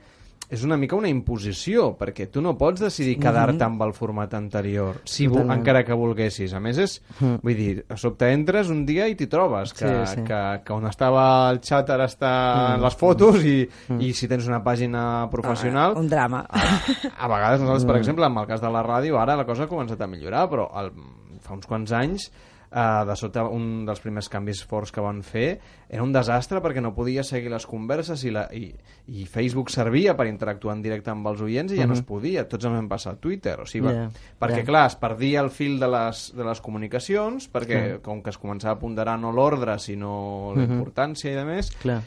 és 0.49 0.63
una 0.65 0.79
mica 0.81 0.97
una 0.97 1.11
imposició, 1.13 1.91
perquè 1.99 2.31
tu 2.33 2.41
no 2.41 2.55
pots 2.57 2.81
decidir 2.81 3.19
quedar-te 3.21 3.61
amb 3.67 3.83
el 3.85 3.91
format 3.93 4.33
anterior, 4.33 5.03
si 5.05 5.27
vo- 5.27 5.35
Totalment. 5.43 5.59
encara 5.61 5.83
que 5.85 5.93
volguessis. 5.93 6.55
A 6.57 6.61
més, 6.65 6.79
és, 6.81 7.03
vull 7.21 7.55
dir, 7.55 7.85
a 7.93 7.99
sobte 8.01 8.31
entres 8.33 8.71
un 8.73 8.87
dia 8.89 9.05
i 9.09 9.15
t'hi 9.15 9.27
trobes, 9.29 9.75
que, 9.77 9.85
Sí, 10.07 10.15
sí. 10.15 10.25
Que, 10.25 10.41
que 10.65 10.73
on 10.73 10.87
estava 10.89 11.51
el 11.51 11.61
xat 11.61 11.91
ara 11.93 12.07
està 12.09 12.33
en 12.77 12.81
les 12.81 12.97
fotos 12.97 13.45
i, 13.45 13.69
i 14.01 14.15
si 14.17 14.27
tens 14.27 14.49
una 14.49 14.63
pàgina 14.65 15.29
professional... 15.31 15.93
Un 16.01 16.09
drama. 16.09 16.47
A 16.49 17.29
vegades 17.29 17.61
nosaltres, 17.61 17.85
per 17.85 17.97
exemple, 18.01 18.25
amb 18.25 18.39
el 18.41 18.47
cas 18.49 18.63
de 18.65 18.71
la 18.73 18.83
ràdio, 18.83 19.21
ara 19.21 19.37
la 19.37 19.45
cosa 19.45 19.65
ha 19.65 19.69
començat 19.69 20.01
a 20.01 20.07
millorar, 20.09 20.49
però 20.49 20.71
el, 20.81 20.93
fa 21.43 21.57
uns 21.57 21.69
quants 21.69 21.95
anys 21.97 22.31
Uh, 22.69 23.01
de 23.09 23.15
sota 23.17 23.47
un 23.49 23.87
dels 23.89 24.03
primers 24.05 24.27
canvis 24.29 24.59
forts 24.69 24.91
que 24.93 25.01
van 25.01 25.23
fer 25.25 25.55
era 25.89 26.03
un 26.05 26.11
desastre 26.13 26.61
perquè 26.61 26.83
no 26.85 26.91
podia 26.93 27.23
seguir 27.25 27.49
les 27.49 27.65
converses 27.65 28.21
i, 28.29 28.33
la, 28.35 28.43
i, 28.53 28.67
i 29.09 29.25
Facebook 29.25 29.73
servia 29.73 30.13
per 30.19 30.27
interactuar 30.29 30.75
en 30.77 30.83
directe 30.85 31.09
amb 31.09 31.31
els 31.31 31.41
oients 31.47 31.73
i 31.73 31.79
ja 31.81 31.87
no 31.89 31.97
es 31.97 32.05
podia, 32.05 32.45
tots 32.45 32.69
ens 32.69 32.77
hem 32.77 32.91
passat 32.91 33.23
Twitter 33.25 33.57
o 33.63 33.65
sigui, 33.65 33.89
Yeah, 33.89 34.11
yeah, 34.11 34.35
perquè 34.37 34.61
yeah. 34.61 34.69
clar, 34.69 34.85
es 34.91 34.99
perdia 35.01 35.41
el 35.41 35.49
fil 35.49 35.81
de 35.81 35.89
les, 35.89 36.27
de 36.37 36.45
les 36.45 36.61
comunicacions 36.61 37.49
perquè 37.57 37.83
com 38.05 38.21
que 38.21 38.37
es 38.37 38.43
començava 38.43 38.77
a 38.77 38.83
ponderar 38.85 39.17
no 39.17 39.33
l'ordre 39.33 39.79
sinó 39.81 40.53
la 40.53 40.69
importància 40.69 41.33
i 41.33 41.39
de 41.41 41.49
més 41.49 41.73
Clar. 41.81 42.03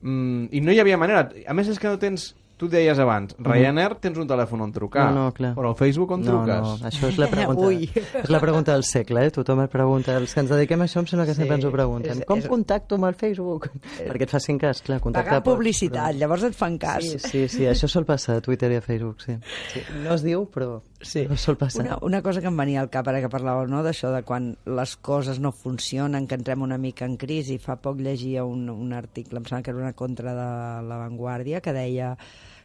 mm, 0.00 0.50
i 0.50 0.66
no 0.66 0.74
hi 0.74 0.82
havia 0.82 0.98
manera. 0.98 1.28
A 1.46 1.54
més 1.54 1.70
és 1.70 1.78
que 1.78 1.86
no 1.86 2.02
tens 2.02 2.32
tu 2.62 2.68
deies 2.70 2.98
abans, 3.02 3.34
Ryanair 3.42 3.96
tens 3.98 4.18
un 4.22 4.28
telèfon 4.30 4.60
on 4.62 4.70
trucar, 4.70 5.08
No, 5.10 5.24
no, 5.24 5.32
clar. 5.34 5.50
però 5.56 5.72
al 5.72 5.74
Facebook 5.74 6.12
on 6.14 6.20
no, 6.22 6.30
truques? 6.30 6.60
No, 6.62 6.88
això 6.88 7.08
és 7.10 7.18
la 7.18 7.26
pregunta, 7.32 7.66
Ui. 7.66 7.88
és 8.22 8.30
la 8.30 8.38
pregunta 8.38 8.72
del 8.76 8.84
segle, 8.86 9.24
eh? 9.26 9.32
Tothom 9.34 9.64
es 9.64 9.70
pregunta, 9.72 10.14
els 10.16 10.32
que 10.34 10.40
ens 10.44 10.52
dediquem 10.54 10.84
a 10.84 10.86
això 10.86 11.00
em 11.02 11.08
sembla 11.10 11.26
que 11.26 11.34
Sí, 11.34 11.40
sempre 11.42 11.56
ens 11.58 11.64
ho 11.66 11.72
pregunten. 11.74 12.20
és- 12.20 12.24
Com 12.28 12.38
és- 12.38 12.46
contacto 12.46 12.94
amb 13.00 13.08
el 13.10 13.14
Facebook? 13.18 13.68
Perquè 13.98 14.22
et 14.28 14.30
facin 14.30 14.58
cas, 14.62 14.80
clar, 14.82 15.00
contactar... 15.00 15.30
Pagar 15.32 15.42
pots, 15.42 15.56
publicitat, 15.56 16.14
llavors 16.14 16.44
et 16.44 16.54
fan 16.54 16.78
cas. 16.78 17.02
Sí, 17.02 17.18
sí, 17.18 17.48
sí, 17.48 17.64
això 17.66 17.88
sol 17.88 18.04
passar 18.06 18.36
a 18.36 18.40
Twitter 18.40 18.70
i 18.70 18.76
a 18.76 18.80
Facebook, 18.80 19.20
sí. 19.26 19.34
sí. 19.72 19.80
No 20.04 20.14
es 20.14 20.22
diu, 20.22 20.46
però 20.48 20.80
Sí. 21.02 21.26
no 21.28 21.36
sol 21.36 21.58
passar. 21.58 21.84
Una, 21.84 21.98
una 22.02 22.22
cosa 22.22 22.40
que 22.40 22.48
em 22.50 22.56
venia 22.56 22.80
al 22.82 22.90
cap 22.92 23.08
ara 23.10 23.20
que 23.22 23.30
parlàveu, 23.32 23.66
no?, 23.70 23.82
d'això 23.84 24.12
de 24.14 24.22
quan 24.26 24.52
les 24.66 24.94
coses 24.96 25.40
no 25.42 25.52
funcionen, 25.52 26.28
que 26.30 26.38
entrem 26.38 26.62
una 26.62 26.78
mica 26.78 27.04
en 27.08 27.18
crisi. 27.20 27.58
Fa 27.62 27.76
poc 27.82 28.00
llegia 28.00 28.46
un, 28.48 28.68
un 28.70 28.94
article, 28.96 29.42
em 29.42 29.48
sembla 29.48 29.62
que 29.66 29.74
era 29.74 29.82
una 29.82 29.92
contra 29.98 30.34
de 30.38 30.48
La 30.88 31.02
Vanguardia, 31.02 31.60
que 31.60 31.74
deia 31.76 32.14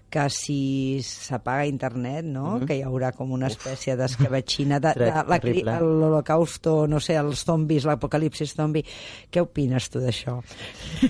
que 0.09 0.29
si 0.29 0.99
s'apaga 1.03 1.65
internet, 1.67 2.25
no? 2.25 2.57
Mhm. 2.57 2.65
que 2.67 2.77
hi 2.77 2.83
haurà 2.83 3.11
com 3.15 3.31
una 3.35 3.47
espècie 3.47 3.95
d'escabatxina 3.99 4.79
de, 4.79 4.93
de, 4.95 5.11
terrible. 5.39 5.79
l'holocausto, 5.81 6.87
no 6.87 6.99
sé, 6.99 7.17
els 7.19 7.43
zombis, 7.43 7.85
l'apocalipsis 7.85 8.55
zombi. 8.55 8.83
Què 9.29 9.43
opines 9.43 9.89
tu 9.89 9.99
d'això? 9.99 10.39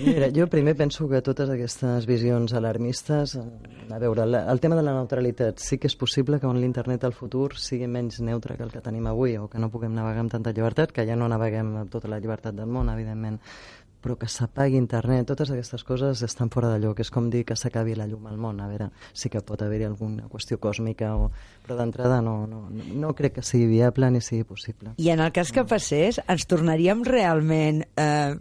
Mira, 0.02 0.30
jo 0.34 0.48
primer 0.50 0.74
penso 0.76 1.08
que 1.08 1.22
totes 1.22 1.50
aquestes 1.50 2.06
visions 2.06 2.52
alarmistes... 2.52 3.38
A 3.88 3.96
veure, 3.96 4.26
la, 4.28 4.42
el 4.52 4.60
tema 4.60 4.76
de 4.76 4.82
la 4.84 4.92
neutralitat, 4.92 5.62
sí 5.64 5.78
que 5.80 5.88
és 5.88 5.96
possible 5.96 6.36
que 6.38 6.46
en 6.46 6.58
l'internet 6.60 7.06
al 7.06 7.14
futur 7.16 7.54
sigui 7.56 7.86
menys 7.88 8.18
neutre 8.20 8.58
que 8.58 8.66
el 8.66 8.72
que 8.74 8.82
tenim 8.84 9.06
avui 9.08 9.38
o 9.40 9.46
que 9.48 9.62
no 9.62 9.70
puguem 9.72 9.94
navegar 9.96 10.26
amb 10.26 10.34
tanta 10.34 10.52
llibertat, 10.52 10.92
que 10.92 11.06
ja 11.08 11.16
no 11.16 11.28
naveguem 11.30 11.70
amb 11.84 11.92
tota 11.92 12.10
la 12.12 12.18
llibertat 12.20 12.52
del 12.58 12.68
món, 12.68 12.90
evidentment 12.92 13.38
però 14.00 14.16
que 14.18 14.28
s'apagui 14.30 14.76
internet, 14.78 15.26
totes 15.26 15.50
aquestes 15.50 15.82
coses 15.84 16.22
estan 16.22 16.50
fora 16.50 16.70
de 16.72 16.78
lloc, 16.80 17.00
és 17.00 17.10
com 17.10 17.30
dir 17.30 17.44
que 17.44 17.56
s'acabi 17.56 17.94
la 17.98 18.06
llum 18.06 18.26
al 18.30 18.36
món, 18.38 18.60
a 18.60 18.68
veure, 18.68 18.90
sí 19.12 19.28
que 19.28 19.40
pot 19.42 19.60
haver-hi 19.62 19.84
alguna 19.88 20.28
qüestió 20.28 20.58
còsmica, 20.62 21.14
o... 21.16 21.30
però 21.66 21.76
d'entrada 21.76 22.20
no, 22.22 22.46
no, 22.46 22.68
no, 22.70 22.84
no 22.94 23.14
crec 23.14 23.34
que 23.38 23.42
sigui 23.42 23.66
viable 23.66 24.10
ni 24.10 24.20
sigui 24.20 24.44
possible. 24.44 24.94
I 24.96 25.10
en 25.10 25.20
el 25.20 25.32
cas 25.32 25.50
que 25.52 25.64
passés, 25.68 26.20
ens 26.28 26.46
tornaríem 26.48 27.02
realment 27.04 27.82
eh, 27.96 28.36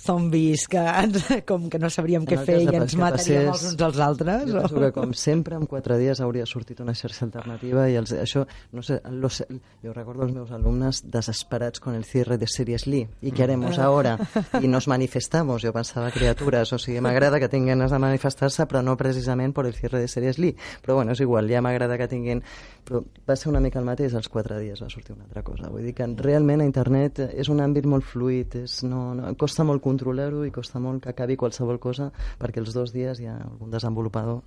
zombis 0.00 0.66
que 0.70 0.78
ens, 0.78 1.26
com 1.46 1.68
que 1.70 1.78
no 1.78 1.90
sabríem 1.90 2.24
què 2.26 2.38
En 2.38 2.40
el 2.40 2.46
fer 2.46 2.58
i 2.62 2.68
ens 2.78 2.94
mataríem 2.96 3.50
passés, 3.50 3.50
els 3.50 3.66
uns 3.72 3.82
als 3.88 4.00
altres? 4.04 4.46
Jo 4.50 4.62
o- 4.64 4.70
que, 4.80 4.92
com 4.96 5.12
sempre, 5.14 5.56
en 5.56 5.66
quatre 5.66 5.98
dies 5.98 6.20
hauria 6.20 6.46
sortit 6.46 6.80
una 6.80 6.94
xarxa 6.94 7.24
alternativa 7.26 7.88
i 7.90 7.96
els, 8.00 8.12
això, 8.14 8.46
no 8.72 8.82
sé, 8.86 9.00
los, 9.10 9.42
jo 9.84 9.92
recordo 9.92 10.24
els 10.24 10.32
meus 10.34 10.50
alumnes 10.54 11.02
desesperats 11.10 11.80
con 11.80 11.94
el 11.94 12.04
cierre 12.04 12.38
de 12.38 12.46
Series 12.48 12.86
Lee. 12.86 13.08
¿Y 13.20 13.32
qué 13.32 13.42
haremos 13.44 13.78
ahora? 13.78 14.18
Y 14.62 14.68
nos 14.68 14.86
manifestamos. 15.00 15.62
Jo 15.62 15.72
pensava, 15.72 16.10
criatures, 16.12 16.74
o 16.76 16.78
sigui, 16.78 17.00
m'agrada 17.00 17.40
que 17.40 17.48
tinguin 17.48 17.72
ganes 17.72 17.92
de 17.94 17.98
manifestar-se, 18.02 18.66
però 18.68 18.82
no 18.84 18.98
precisament 19.00 19.54
per 19.56 19.64
el 19.66 19.74
cierre 19.74 20.00
de 20.02 20.08
Series 20.08 20.38
Lee. 20.38 20.56
Però 20.84 20.98
bueno, 20.98 21.14
és 21.16 21.20
igual, 21.24 21.48
ja 21.48 21.62
m'agrada 21.64 21.96
que 21.96 22.08
tinguin... 22.10 22.42
Però 22.84 23.00
va 23.28 23.36
ser 23.36 23.48
una 23.48 23.60
mica 23.60 23.78
el 23.78 23.86
mateix, 23.88 24.14
als 24.16 24.28
quatre 24.28 24.58
dies 24.60 24.80
va 24.82 24.90
sortir 24.92 25.14
una 25.14 25.24
altra 25.24 25.42
cosa. 25.46 25.70
Vull 25.72 25.86
dir 25.88 25.94
que 25.96 26.08
realment 26.20 26.60
a 26.60 26.68
internet 26.68 27.22
és 27.30 27.48
un 27.48 27.62
àmbit 27.64 27.88
molt 27.88 28.04
fluid, 28.04 28.58
és, 28.64 28.80
no, 28.84 29.14
no, 29.16 29.32
costa 29.40 29.64
molt 29.64 29.80
controlar-ho 29.84 30.44
i 30.44 30.52
costa 30.52 30.80
molt 30.82 31.04
que 31.04 31.14
acabi 31.14 31.38
qualsevol 31.40 31.80
cosa 31.80 32.10
perquè 32.40 32.60
els 32.60 32.74
dos 32.76 32.92
dies 32.92 33.20
hi 33.20 33.28
ha 33.30 33.36
algun 33.38 33.70
desenvolupador 33.72 34.40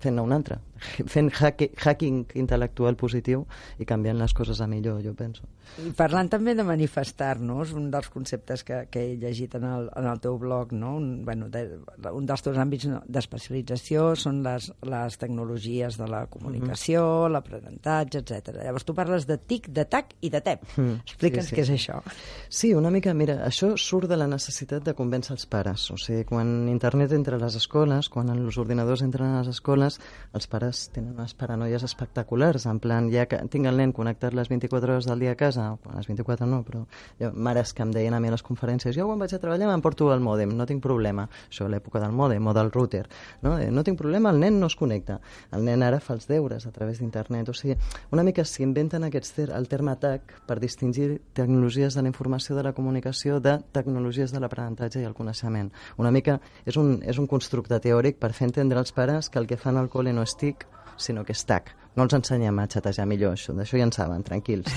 fent-ne 0.00 0.22
un 0.22 0.32
altre, 0.32 0.58
fent 1.14 1.30
hacki, 1.34 1.70
hacking 1.80 2.24
intel·lectual 2.40 2.96
positiu 3.00 3.44
i 3.78 3.86
canviant 3.88 4.18
les 4.20 4.34
coses 4.36 4.60
a 4.60 4.68
millor, 4.70 5.02
jo 5.04 5.14
penso. 5.18 5.46
I 5.82 5.92
parlant 5.96 6.30
també 6.32 6.54
de 6.56 6.64
manifestar-nos, 6.66 7.74
un 7.76 7.90
dels 7.92 8.10
conceptes 8.12 8.64
que, 8.64 8.84
que 8.92 9.04
he 9.04 9.14
llegit 9.20 9.56
en 9.58 9.66
el, 9.68 9.83
en 9.94 10.06
el 10.10 10.20
teu 10.20 10.38
blog, 10.38 10.72
no? 10.72 10.96
un, 10.96 11.24
bueno, 11.24 11.48
de, 11.48 11.64
un 12.12 12.26
dels 12.26 12.42
teus 12.44 12.58
àmbits 12.60 12.88
d'especialització 13.06 14.12
són 14.18 14.42
les, 14.44 14.70
les 14.82 15.18
tecnologies 15.20 15.98
de 16.00 16.08
la 16.10 16.24
comunicació, 16.26 17.02
mm 17.02 17.26
-hmm. 17.26 17.32
l'aprenentatge, 17.32 18.18
etc. 18.18 18.62
Llavors 18.62 18.84
tu 18.84 18.94
parles 18.94 19.26
de 19.26 19.38
TIC, 19.38 19.68
de 19.68 19.84
TAC 19.84 20.14
i 20.20 20.30
de 20.30 20.40
TEP. 20.40 20.60
Mm, 20.76 21.00
Explica'ns 21.04 21.48
sí, 21.48 21.50
sí. 21.50 21.56
què 21.56 21.62
és 21.62 21.70
això. 21.70 22.02
Sí, 22.48 22.74
una 22.74 22.90
mica, 22.90 23.14
mira, 23.14 23.46
això 23.46 23.76
surt 23.76 24.08
de 24.08 24.16
la 24.16 24.26
necessitat 24.26 24.84
de 24.84 24.94
convèncer 24.94 25.32
els 25.32 25.46
pares. 25.46 25.90
O 25.90 25.96
sigui, 25.96 26.24
quan 26.24 26.68
internet 26.68 27.12
entra 27.12 27.36
a 27.36 27.38
les 27.38 27.54
escoles, 27.54 28.08
quan 28.08 28.28
els 28.28 28.58
ordinadors 28.58 29.02
entren 29.02 29.34
a 29.34 29.38
les 29.38 29.48
escoles, 29.48 30.00
els 30.32 30.46
pares 30.46 30.88
tenen 30.92 31.14
unes 31.14 31.34
paranoies 31.34 31.82
espectaculars, 31.82 32.66
en 32.66 32.80
plan, 32.80 33.10
ja 33.12 33.26
que 33.26 33.40
tinc 33.50 33.66
el 33.66 33.76
nen 33.76 33.92
connectat 33.92 34.34
les 34.34 34.48
24 34.48 34.92
hores 34.92 35.06
del 35.06 35.20
dia 35.20 35.32
a 35.32 35.36
casa, 35.36 35.72
o 35.72 35.96
les 35.96 36.06
24 36.06 36.46
no, 36.46 36.62
però 36.64 36.84
jo, 37.20 37.32
mares 37.34 37.74
que 37.74 37.82
em 37.82 37.92
deien 37.94 38.14
a 38.14 38.20
mi 38.20 38.28
a 38.28 38.34
les 38.34 38.44
conferències, 38.46 38.96
jo 38.96 39.06
quan 39.08 39.20
vaig 39.20 39.34
a 39.34 39.40
treballar 39.42 39.68
m'emporto 39.74 40.12
el 40.14 40.22
mòdem, 40.24 40.54
no 40.56 40.66
tinc 40.70 40.82
problema. 40.82 41.26
Això 41.50 41.66
a 41.66 41.72
l'època 41.72 42.00
del 42.02 42.14
mòdem 42.14 42.46
o 42.46 42.54
del 42.56 42.70
router. 42.72 43.04
No? 43.42 43.56
Eh, 43.58 43.70
no 43.74 43.84
tinc 43.84 43.98
problema, 43.98 44.30
el 44.30 44.40
nen 44.40 44.60
no 44.60 44.70
es 44.70 44.76
connecta. 44.78 45.18
El 45.52 45.66
nen 45.66 45.82
ara 45.82 46.00
fa 46.00 46.14
els 46.16 46.28
deures 46.30 46.66
a 46.66 46.72
través 46.72 47.00
d'internet. 47.02 47.50
O 47.50 47.56
sigui, 47.56 47.76
una 48.14 48.24
mica 48.26 48.44
s'hi 48.46 48.64
inventen 48.64 49.04
aquests 49.04 49.34
ter 49.36 49.48
el 49.54 49.68
terme 49.68 49.96
TAC 50.00 50.36
per 50.48 50.60
distingir 50.62 51.20
tecnologies 51.34 51.94
de 51.94 52.02
la 52.02 52.12
informació 52.12 52.56
de 52.56 52.64
la 52.66 52.74
comunicació 52.76 53.40
de 53.40 53.58
tecnologies 53.72 54.32
de 54.32 54.40
l'aprenentatge 54.40 55.02
i 55.02 55.08
el 55.08 55.16
coneixement. 55.18 55.72
Una 55.98 56.14
mica 56.14 56.38
és 56.64 56.78
un, 56.80 57.00
és 57.02 57.18
un 57.18 57.28
constructe 57.30 57.80
teòric 57.80 58.20
per 58.22 58.32
fer 58.32 58.48
entendre 58.50 58.78
als 58.78 58.94
pares 58.94 59.28
que 59.28 59.42
el 59.42 59.50
que 59.50 59.60
fan 59.60 59.80
al 59.80 59.90
col·le 59.90 60.14
no 60.14 60.22
és 60.22 60.36
TIC, 60.38 60.66
sinó 60.96 61.24
que 61.24 61.34
és 61.34 61.44
TAC. 61.46 61.72
No 61.94 62.02
els 62.02 62.14
ensenyem 62.16 62.56
a 62.58 62.66
xatejar 62.66 63.06
millor, 63.06 63.36
això, 63.36 63.54
d'això 63.54 63.78
ja 63.78 63.86
en 63.86 63.92
saben, 63.94 64.24
tranquils. 64.26 64.70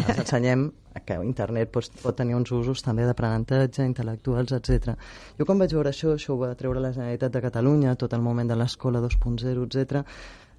Els 0.00 0.22
ensenyem 0.24 0.66
que 1.06 1.18
internet 1.22 1.70
pot, 1.74 1.90
pot 2.02 2.16
tenir 2.18 2.34
uns 2.34 2.50
usos 2.54 2.82
també 2.82 3.06
d'aprenentatge, 3.06 3.86
intel·lectuals, 3.86 4.54
etc. 4.58 4.96
Jo 5.38 5.46
quan 5.46 5.62
vaig 5.62 5.74
veure 5.74 5.92
això, 5.94 6.16
això 6.18 6.34
ho 6.34 6.40
va 6.40 6.54
treure 6.58 6.82
la 6.82 6.90
Generalitat 6.96 7.36
de 7.36 7.44
Catalunya, 7.46 7.94
tot 8.00 8.16
el 8.18 8.26
moment 8.26 8.50
de 8.50 8.58
l'escola 8.58 9.02
2.0, 9.04 9.68
etc 9.68 10.02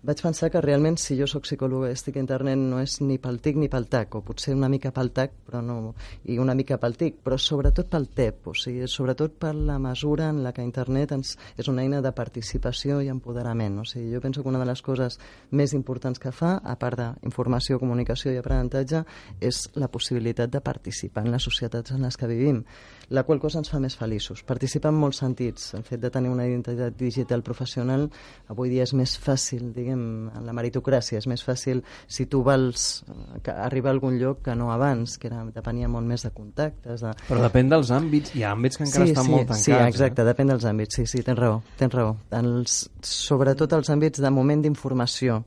vaig 0.05 0.21
pensar 0.21 0.51
que 0.53 0.61
realment 0.61 0.99
si 1.01 1.15
jo 1.17 1.25
sóc 1.25 1.47
psicòloga 1.47 1.89
i 1.89 1.95
estic 1.95 2.19
internet 2.21 2.59
no 2.61 2.77
és 2.83 2.99
ni 3.01 3.17
pel 3.21 3.39
TIC 3.41 3.57
ni 3.57 3.69
pel 3.71 3.87
TAC, 3.89 4.19
o 4.19 4.21
potser 4.25 4.53
una 4.53 4.69
mica 4.69 4.91
pel 4.93 5.09
TAC 5.15 5.33
però 5.47 5.61
no, 5.65 5.95
i 6.29 6.37
una 6.41 6.53
mica 6.57 6.77
pel 6.81 6.93
TIC, 6.99 7.17
però 7.25 7.37
sobretot 7.41 7.89
pel 7.89 8.07
TEP, 8.13 8.49
o 8.51 8.53
sigui, 8.57 8.85
sobretot 8.91 9.37
per 9.41 9.53
la 9.55 9.77
mesura 9.81 10.29
en 10.29 10.43
la 10.43 10.51
que 10.53 10.65
internet 10.65 11.15
ens, 11.15 11.35
és 11.57 11.69
una 11.71 11.81
eina 11.81 12.01
de 12.05 12.11
participació 12.17 12.99
i 13.01 13.09
empoderament. 13.13 13.79
O 13.81 13.85
sigui, 13.89 14.11
jo 14.13 14.21
penso 14.21 14.43
que 14.43 14.51
una 14.51 14.61
de 14.61 14.67
les 14.69 14.81
coses 14.85 15.17
més 15.51 15.73
importants 15.77 16.21
que 16.21 16.33
fa, 16.35 16.55
a 16.61 16.75
part 16.81 17.01
d'informació, 17.01 17.79
comunicació 17.81 18.33
i 18.33 18.41
aprenentatge, 18.41 19.03
és 19.41 19.63
la 19.79 19.89
possibilitat 19.89 20.53
de 20.53 20.61
participar 20.61 21.25
en 21.25 21.33
les 21.33 21.49
societats 21.49 21.95
en 21.95 22.05
les 22.05 22.17
que 22.17 22.29
vivim, 22.29 22.61
la 23.09 23.23
qual 23.23 23.39
cosa 23.39 23.61
ens 23.61 23.69
fa 23.69 23.79
més 23.81 23.97
feliços. 23.97 24.43
Participar 24.45 24.91
en 24.93 24.99
molts 25.01 25.21
sentits. 25.21 25.73
El 25.77 25.85
fet 25.87 26.01
de 26.01 26.11
tenir 26.13 26.31
una 26.33 26.45
identitat 26.47 26.97
digital 26.97 27.43
professional 27.45 28.09
avui 28.49 28.71
dia 28.73 28.85
és 28.85 28.93
més 28.97 29.15
fàcil, 29.21 29.71
diguem, 29.75 29.94
en 29.95 30.45
la 30.45 30.53
meritocràcia. 30.53 31.17
És 31.17 31.27
més 31.27 31.41
fàcil 31.45 31.81
si 32.08 32.25
tu 32.27 32.43
vols 32.45 33.03
eh, 33.08 33.39
que- 33.43 33.51
arribar 33.65 33.89
a 33.89 33.95
algun 33.95 34.19
lloc 34.19 34.41
que 34.45 34.55
no 34.55 34.71
abans, 34.71 35.17
que 35.17 35.27
era, 35.31 35.43
depenia 35.55 35.88
molt 35.89 36.05
més 36.08 36.23
de 36.27 36.31
contactes. 36.36 37.01
De... 37.01 37.13
Però 37.29 37.41
depèn 37.41 37.69
dels 37.71 37.89
àmbits. 37.95 38.36
Hi 38.36 38.43
ha 38.43 38.51
àmbits 38.55 38.77
que 38.77 38.86
encara 38.86 39.05
sí, 39.05 39.12
estan 39.15 39.25
sí, 39.25 39.31
molt 39.31 39.47
tancats. 39.47 39.63
Sí, 39.65 39.71
exacte, 39.71 40.21
Eh? 40.21 40.25
depèn 40.31 40.47
dels 40.53 40.65
àmbits. 40.65 40.95
Sí, 40.99 41.05
sí, 41.08 41.23
tens 41.23 41.39
raó, 41.39 41.62
tens 41.79 41.93
raó. 41.93 42.15
Els, 42.31 42.89
sobretot 43.01 43.73
els 43.73 43.89
àmbits 43.89 44.21
de 44.21 44.29
moment 44.29 44.62
d'informació. 44.62 45.43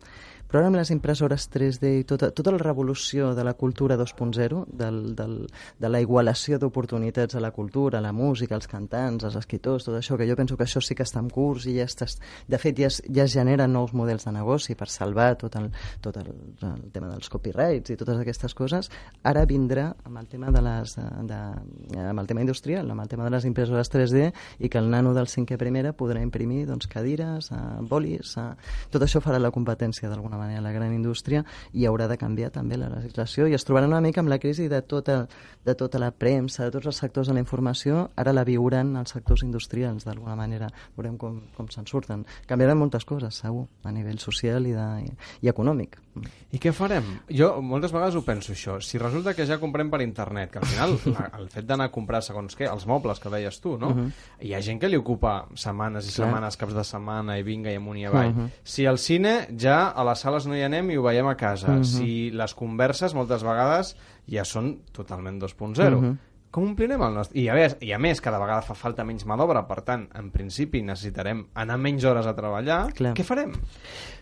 Però 0.48 0.62
ara 0.62 0.70
amb 0.70 0.78
les 0.80 0.88
impressores 0.94 1.44
3D 1.52 1.90
i 2.00 2.04
tota, 2.08 2.30
tota 2.32 2.54
la 2.54 2.60
revolució 2.62 3.34
de 3.36 3.44
la 3.44 3.52
cultura 3.52 3.98
2.0, 4.00 4.62
del, 4.72 5.00
del, 5.16 5.34
de 5.76 5.88
la 5.92 6.00
igualació 6.00 6.56
d'oportunitats 6.58 7.36
a 7.36 7.42
la 7.44 7.50
cultura, 7.52 7.98
a 7.98 8.04
la 8.04 8.14
música, 8.16 8.54
als 8.56 8.68
cantants, 8.70 9.26
als 9.28 9.36
escriptors, 9.36 9.84
tot 9.84 9.98
això, 9.98 10.16
que 10.16 10.28
jo 10.28 10.36
penso 10.38 10.56
que 10.56 10.64
això 10.64 10.80
sí 10.80 10.96
que 10.96 11.04
està 11.04 11.20
en 11.20 11.28
curs 11.28 11.66
i 11.68 11.76
ja 11.76 11.84
està... 11.84 12.08
De 12.48 12.56
fet, 12.56 12.80
ja 12.80 12.88
es, 12.88 13.02
ja 13.04 13.26
es 13.26 13.34
generen 13.36 13.74
nous 13.76 13.92
models 13.92 14.24
de 14.24 14.32
negoci 14.32 14.72
per 14.78 14.88
salvar 14.88 15.34
tot 15.36 15.58
el, 15.60 15.68
tot 16.00 16.16
el, 16.22 16.32
el 16.64 16.88
tema 16.94 17.12
dels 17.12 17.28
copyrights 17.28 17.92
i 17.92 17.98
totes 18.00 18.22
aquestes 18.22 18.56
coses. 18.56 18.88
Ara 19.28 19.44
vindrà 19.44 19.90
amb 20.08 20.22
el 20.22 20.32
tema 20.32 20.48
de 20.54 20.64
les... 20.64 20.96
De, 21.28 21.42
amb 22.08 22.24
el 22.24 22.30
tema 22.30 22.40
industrial, 22.46 22.88
amb 22.88 23.04
el 23.04 23.12
tema 23.12 23.28
de 23.28 23.34
les 23.36 23.44
impressores 23.44 23.92
3D 23.92 24.30
i 24.64 24.72
que 24.72 24.80
el 24.80 24.88
nano 24.88 25.12
del 25.12 25.28
cinquè 25.28 25.60
primera 25.60 25.92
podrà 25.92 26.24
imprimir 26.24 26.64
doncs, 26.72 26.88
cadires, 26.88 27.52
eh, 27.52 27.62
bolis... 27.84 28.32
Eh, 28.40 28.48
tot 28.88 29.04
això 29.04 29.20
farà 29.20 29.36
la 29.42 29.52
competència 29.52 30.08
d'alguna 30.08 30.37
manera 30.38 30.62
la 30.64 30.72
gran 30.72 30.94
indústria 30.94 31.44
i 31.72 31.86
haurà 31.86 32.08
de 32.08 32.18
canviar 32.18 32.50
també 32.54 32.78
la 32.78 32.88
legislació 32.92 33.46
i 33.48 33.54
es 33.54 33.66
trobarà 33.66 33.86
una 33.90 34.00
mica 34.00 34.22
amb 34.22 34.32
la 34.32 34.38
crisi 34.38 34.68
de 34.68 34.80
tota, 34.82 35.26
de 35.64 35.74
tota 35.74 35.98
la 35.98 36.10
premsa, 36.10 36.64
de 36.64 36.72
tots 36.74 36.86
els 36.86 36.96
sectors 36.96 37.28
de 37.28 37.36
la 37.36 37.44
informació, 37.44 38.08
ara 38.16 38.32
la 38.32 38.44
viuran 38.48 38.96
els 38.96 39.12
sectors 39.14 39.44
industrials 39.44 40.06
d'alguna 40.08 40.36
manera, 40.38 40.70
veurem 40.96 41.18
com, 41.20 41.40
com 41.56 41.68
se'n 41.72 41.86
surten. 41.86 42.24
Canviaran 42.48 42.78
moltes 42.78 43.04
coses, 43.08 43.42
segur, 43.44 43.66
a 43.84 43.92
nivell 43.92 44.18
social 44.22 44.66
i, 44.66 44.74
de, 44.76 44.88
i, 45.04 45.16
i 45.46 45.52
econòmic. 45.52 45.98
I 46.50 46.58
què 46.62 46.72
farem? 46.74 47.06
Jo 47.30 47.50
moltes 47.62 47.92
vegades 47.94 48.16
ho 48.18 48.22
penso 48.26 48.54
això. 48.54 48.78
Si 48.82 48.98
resulta 48.98 49.34
que 49.36 49.46
ja 49.46 49.58
comprem 49.60 49.90
per 49.92 50.00
internet, 50.02 50.50
que 50.54 50.62
al 50.62 50.66
final 50.66 50.96
la, 51.14 51.28
el 51.38 51.48
fet 51.52 51.66
d'anar 51.68 51.90
a 51.90 51.94
comprar 51.94 52.22
segons 52.24 52.56
què, 52.58 52.66
els 52.70 52.86
mobles 52.88 53.20
que 53.22 53.32
deies 53.32 53.60
tu, 53.60 53.76
no? 53.78 53.92
Uh 53.92 53.98
-huh. 53.98 54.10
Hi 54.48 54.54
ha 54.54 54.62
gent 54.62 54.80
que 54.80 54.88
li 54.88 54.96
ocupa 54.96 55.46
setmanes 55.54 56.08
i 56.08 56.14
Clar. 56.14 56.26
setmanes, 56.26 56.56
caps 56.56 56.74
de 56.74 56.84
setmana 56.84 57.38
i 57.38 57.42
vinga 57.42 57.70
i 57.70 57.76
amunt 57.76 57.98
i 57.98 58.06
avall. 58.06 58.30
Uh 58.30 58.36
-huh. 58.36 58.50
Si 58.64 58.86
al 58.86 58.98
cine 58.98 59.48
ja 59.56 59.88
a 59.88 60.04
les 60.04 60.24
sales 60.28 60.46
no 60.48 60.56
hi 60.56 60.64
anem 60.66 60.92
i 60.92 61.00
ho 61.00 61.04
veiem 61.06 61.26
a 61.26 61.36
casa. 61.36 61.72
Uh 61.72 61.80
-huh. 61.80 61.84
Si 61.84 62.30
les 62.30 62.54
converses 62.54 63.14
moltes 63.14 63.42
vegades 63.42 63.96
ja 64.28 64.44
són 64.44 64.82
totalment 64.92 65.40
2.0. 65.40 65.96
Uh 65.96 66.02
-huh. 66.02 66.16
Com 66.50 66.64
omplirem 66.64 67.02
el 67.02 67.14
nostre... 67.14 67.38
I 67.38 67.48
a, 67.48 67.54
més, 67.54 67.76
I 67.80 67.92
a 67.92 67.98
més, 67.98 68.20
cada 68.20 68.38
vegada 68.38 68.62
fa 68.62 68.74
falta 68.74 69.04
menys 69.04 69.26
mà 69.26 69.36
d'obra, 69.36 69.66
per 69.68 69.82
tant, 69.82 70.08
en 70.14 70.30
principi 70.30 70.80
necessitarem 70.82 71.46
anar 71.54 71.76
menys 71.76 72.04
hores 72.04 72.26
a 72.26 72.34
treballar. 72.34 72.92
Clar. 72.94 73.12
Què 73.14 73.22
farem? 73.22 73.52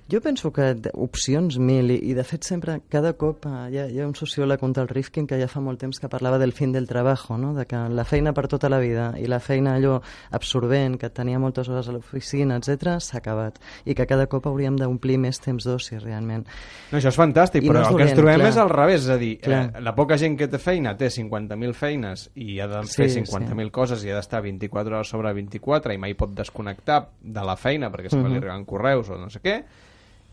Jo 0.06 0.20
penso 0.22 0.52
que 0.54 0.68
opcions 0.94 1.56
mil, 1.58 1.88
i, 1.90 1.96
i 2.12 2.12
de 2.14 2.22
fet 2.22 2.44
sempre, 2.46 2.76
cada 2.86 3.16
cop, 3.18 3.42
eh, 3.50 3.62
hi 3.72 3.78
ha, 3.82 3.86
hi 3.90 3.98
ha 3.98 4.04
un 4.06 4.12
sociòleg, 4.14 4.60
un 4.62 4.70
tal 4.76 4.86
Rifkin, 4.86 5.24
que 5.26 5.34
ja 5.40 5.48
fa 5.50 5.58
molt 5.58 5.80
temps 5.82 5.98
que 5.98 6.06
parlava 6.06 6.38
del 6.38 6.52
fin 6.54 6.70
del 6.70 6.86
trabajo, 6.86 7.34
no? 7.42 7.50
de 7.56 7.64
que 7.66 7.80
la 7.90 8.04
feina 8.06 8.30
per 8.30 8.44
tota 8.46 8.70
la 8.70 8.78
vida 8.78 9.08
i 9.18 9.26
la 9.26 9.40
feina 9.42 9.72
allò 9.74 9.96
absorbent, 10.30 10.94
que 11.00 11.10
tenia 11.10 11.40
moltes 11.42 11.66
hores 11.66 11.88
a 11.90 11.94
l'oficina, 11.96 12.54
etc 12.60 13.00
s'ha 13.02 13.18
acabat. 13.18 13.58
I 13.82 13.96
que 13.98 14.06
cada 14.06 14.28
cop 14.30 14.46
hauríem 14.46 14.76
d'omplir 14.78 15.16
més 15.18 15.40
temps 15.42 15.66
d'oci, 15.66 15.98
realment. 15.98 16.46
No, 16.92 17.00
això 17.00 17.10
és 17.10 17.18
fantàstic, 17.18 17.66
I 17.66 17.72
però 17.72 17.82
no 17.82 17.90
el 17.90 17.98
que 17.98 18.06
ens 18.06 18.14
trobem 18.14 18.38
clar. 18.44 18.52
és 18.52 18.60
al 18.62 18.70
revés, 18.70 19.08
és 19.08 19.10
a 19.10 19.18
dir, 19.18 19.32
eh, 19.42 19.64
la 19.82 19.94
poca 19.98 20.20
gent 20.22 20.38
que 20.38 20.46
té 20.46 20.62
feina 20.62 20.94
té 20.94 21.10
50.000 21.10 21.74
feines 21.74 22.28
i 22.36 22.60
ha 22.60 22.70
de 22.70 22.84
fer 22.86 23.10
Sí, 23.10 23.24
50.000 23.26 23.58
sí. 23.66 23.74
coses 23.74 24.06
i 24.06 24.14
ha 24.14 24.20
d'estar 24.20 24.44
24 24.46 25.00
hores 25.00 25.10
sobre 25.10 25.34
24 25.34 25.98
i 25.98 25.98
mai 25.98 26.14
pot 26.14 26.30
desconnectar 26.30 27.08
de 27.26 27.42
la 27.50 27.58
feina 27.58 27.90
perquè 27.90 28.14
sempre 28.14 28.30
li 28.30 28.38
arriben 28.38 28.64
correus 28.70 29.10
o 29.10 29.18
no 29.18 29.26
sé 29.34 29.42
què 29.42 29.58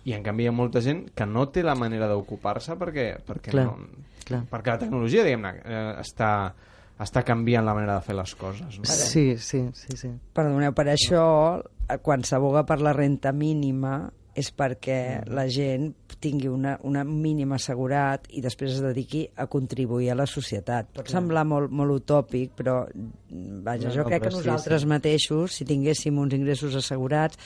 i 0.04 0.16
en 0.16 0.24
canvi 0.26 0.46
hi 0.46 0.52
ha 0.52 0.56
molta 0.56 0.82
gent 0.84 1.06
que 1.16 1.28
no 1.30 1.48
té 1.54 1.64
la 1.64 1.76
manera 1.80 2.10
d'ocupar-se 2.12 2.76
perquè, 2.80 3.08
perquè, 3.26 3.54
Clar, 3.54 3.66
no, 3.70 4.04
clar. 4.28 4.44
perquè 4.52 4.76
la 4.76 4.82
tecnologia 4.82 5.24
diguem-ne 5.26 5.54
eh, 5.64 5.84
està, 6.04 6.32
està 7.04 7.24
canviant 7.28 7.66
la 7.66 7.76
manera 7.78 8.00
de 8.00 8.08
fer 8.08 8.18
les 8.18 8.36
coses 8.40 8.80
no? 8.80 8.90
Sí, 8.90 9.38
sí, 9.38 9.64
sí, 9.78 9.98
sí. 10.00 10.12
Perdoneu, 10.36 10.76
per 10.76 10.90
això, 10.92 11.24
quan 12.04 12.28
s'aboga 12.28 12.66
per 12.68 12.82
la 12.84 12.96
renta 12.96 13.32
mínima 13.32 14.02
és 14.34 14.50
perquè 14.50 15.22
la 15.30 15.46
gent 15.52 15.92
tingui 16.24 16.48
una, 16.48 16.78
una 16.88 17.04
mínima 17.04 17.58
assegurat 17.60 18.26
i 18.34 18.42
després 18.42 18.78
es 18.78 18.82
dediqui 18.84 19.26
a 19.36 19.46
contribuir 19.52 20.10
a 20.14 20.18
la 20.18 20.26
societat. 20.30 20.90
Pot 20.96 21.12
semblar 21.12 21.44
molt, 21.48 21.74
molt 21.76 21.98
utòpic, 22.00 22.54
però 22.58 22.80
mm, 22.88 23.60
vaja, 23.66 23.92
jo 23.92 24.04
no, 24.04 24.08
crec 24.10 24.26
que 24.26 24.32
sí, 24.32 24.40
nosaltres 24.40 24.86
sí. 24.86 24.90
mateixos, 24.90 25.60
si 25.60 25.68
tinguéssim 25.70 26.18
uns 26.24 26.34
ingressos 26.38 26.78
assegurats, 26.80 27.40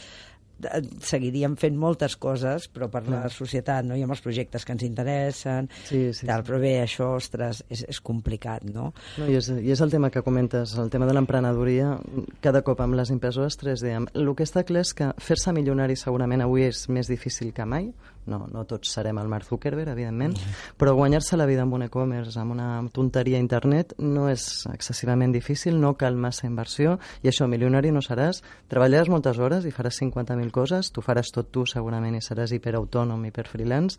seguiríem 1.04 1.56
fent 1.60 1.76
moltes 1.78 2.16
coses, 2.18 2.68
però 2.74 2.88
per 2.92 3.04
la 3.08 3.28
societat, 3.30 3.86
no? 3.86 3.96
I 3.98 4.04
amb 4.06 4.16
els 4.16 4.22
projectes 4.26 4.66
que 4.66 4.74
ens 4.76 4.84
interessen, 4.88 5.70
Sí, 5.86 6.14
sí, 6.14 6.26
tal, 6.28 6.44
sí. 6.44 6.48
però 6.52 6.60
bé, 6.62 6.74
això, 6.84 7.12
ostres, 7.18 7.64
és, 7.70 7.86
és 7.88 8.00
complicat, 8.02 8.64
no? 8.66 8.92
No, 9.18 9.28
i, 9.30 9.36
és, 9.38 9.50
I 9.54 9.72
és 9.76 9.82
el 9.86 9.92
tema 9.94 10.10
que 10.14 10.24
comentes, 10.26 10.76
el 10.78 10.90
tema 10.94 11.06
de 11.10 11.14
l'emprenedoria, 11.18 11.96
cada 12.42 12.62
cop 12.66 12.82
amb 12.82 12.98
les 13.00 13.12
impressores 13.14 13.58
3D. 13.62 13.94
amb- 13.96 14.14
El 14.18 14.34
que 14.36 14.44
està 14.48 14.64
clar 14.66 14.82
és 14.82 14.94
que 14.94 15.12
fer-se 15.18 15.54
milionari 15.54 15.96
segurament 15.96 16.42
avui 16.42 16.64
és 16.68 16.88
més 16.90 17.08
difícil 17.08 17.54
que 17.54 17.66
mai, 17.66 17.92
no, 18.28 18.44
no 18.52 18.64
tots 18.70 18.92
serem 18.94 19.18
el 19.22 19.30
Mark 19.32 19.48
Zuckerberg, 19.48 19.92
evidentment, 19.94 20.36
però 20.78 20.94
guanyar-se 20.98 21.40
la 21.40 21.48
vida 21.50 21.64
amb 21.66 21.78
un 21.78 21.88
e-commerce, 21.88 22.38
amb 22.40 22.56
una 22.56 22.70
tonteria 22.94 23.40
a 23.40 23.44
internet, 23.44 23.96
no 24.00 24.28
és 24.32 24.68
excessivament 24.74 25.34
difícil, 25.36 25.80
no 25.82 25.96
cal 26.00 26.20
massa 26.20 26.48
inversió, 26.48 26.98
i 27.24 27.32
això, 27.32 27.50
milionari 27.50 27.92
no 27.96 28.04
seràs, 28.06 28.44
treballaràs 28.72 29.12
moltes 29.12 29.40
hores 29.40 29.66
i 29.66 29.74
faràs 29.76 30.02
50.000 30.04 30.52
coses, 30.56 30.92
tu 30.94 31.04
faràs 31.06 31.34
tot 31.34 31.52
tu 31.52 31.66
segurament 31.66 32.18
i 32.18 32.24
seràs 32.24 32.54
hiperautònom, 32.56 33.24
hiperfreelance, 33.28 33.98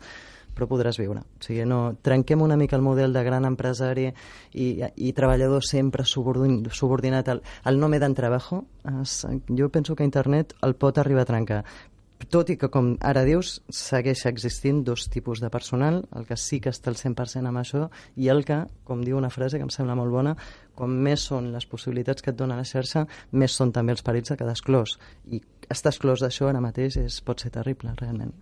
però 0.59 0.67
podràs 0.67 0.99
viure. 0.99 1.21
O 1.23 1.43
sigui, 1.43 1.63
no, 1.67 1.79
trenquem 2.03 2.41
una 2.43 2.57
mica 2.59 2.75
el 2.75 2.83
model 2.83 3.13
de 3.15 3.23
gran 3.23 3.47
empresari 3.47 4.09
i, 4.09 4.67
i 4.83 5.13
treballador 5.15 5.63
sempre 5.65 6.05
subordin, 6.05 6.61
subordinat 6.75 7.31
al, 7.31 7.43
al 7.63 7.79
no 7.79 7.89
me 7.89 7.99
dan 8.01 8.15
trabajo. 8.17 8.65
Es, 9.01 9.21
jo 9.47 9.69
penso 9.69 9.95
que 9.95 10.07
internet 10.07 10.55
el 10.65 10.75
pot 10.75 10.99
arribar 10.99 11.23
a 11.23 11.29
trencar. 11.31 11.61
Tot 12.27 12.49
i 12.51 12.57
que, 12.59 12.67
com 12.67 12.91
ara 13.07 13.21
dius, 13.23 13.53
segueix 13.71 14.25
existint 14.27 14.81
dos 14.83 15.05
tipus 15.09 15.39
de 15.39 15.47
personal, 15.49 16.01
el 16.19 16.25
que 16.27 16.35
sí 16.35 16.59
que 16.59 16.73
està 16.73 16.91
al 16.91 16.97
100% 16.99 17.47
amb 17.47 17.61
això 17.61 17.85
i 18.19 18.27
el 18.33 18.43
que, 18.45 18.57
com 18.83 18.99
diu 19.05 19.17
una 19.17 19.31
frase 19.31 19.57
que 19.57 19.63
em 19.63 19.71
sembla 19.71 19.95
molt 19.95 20.11
bona, 20.11 20.35
com 20.75 20.91
més 21.07 21.23
són 21.31 21.47
les 21.53 21.65
possibilitats 21.65 22.21
que 22.21 22.33
et 22.33 22.37
dona 22.37 22.59
la 22.59 22.67
xarxa, 22.67 23.05
més 23.31 23.55
són 23.55 23.71
també 23.71 23.95
els 23.95 24.03
perills 24.03 24.33
de 24.33 24.37
quedar 24.41 24.57
exclòs. 24.57 24.97
I 25.31 25.39
estar 25.71 25.95
exclòs 25.95 26.19
d'això 26.25 26.51
ara 26.51 26.61
mateix 26.61 26.99
és, 26.99 27.21
pot 27.23 27.39
ser 27.39 27.53
terrible, 27.55 27.95
realment. 28.03 28.35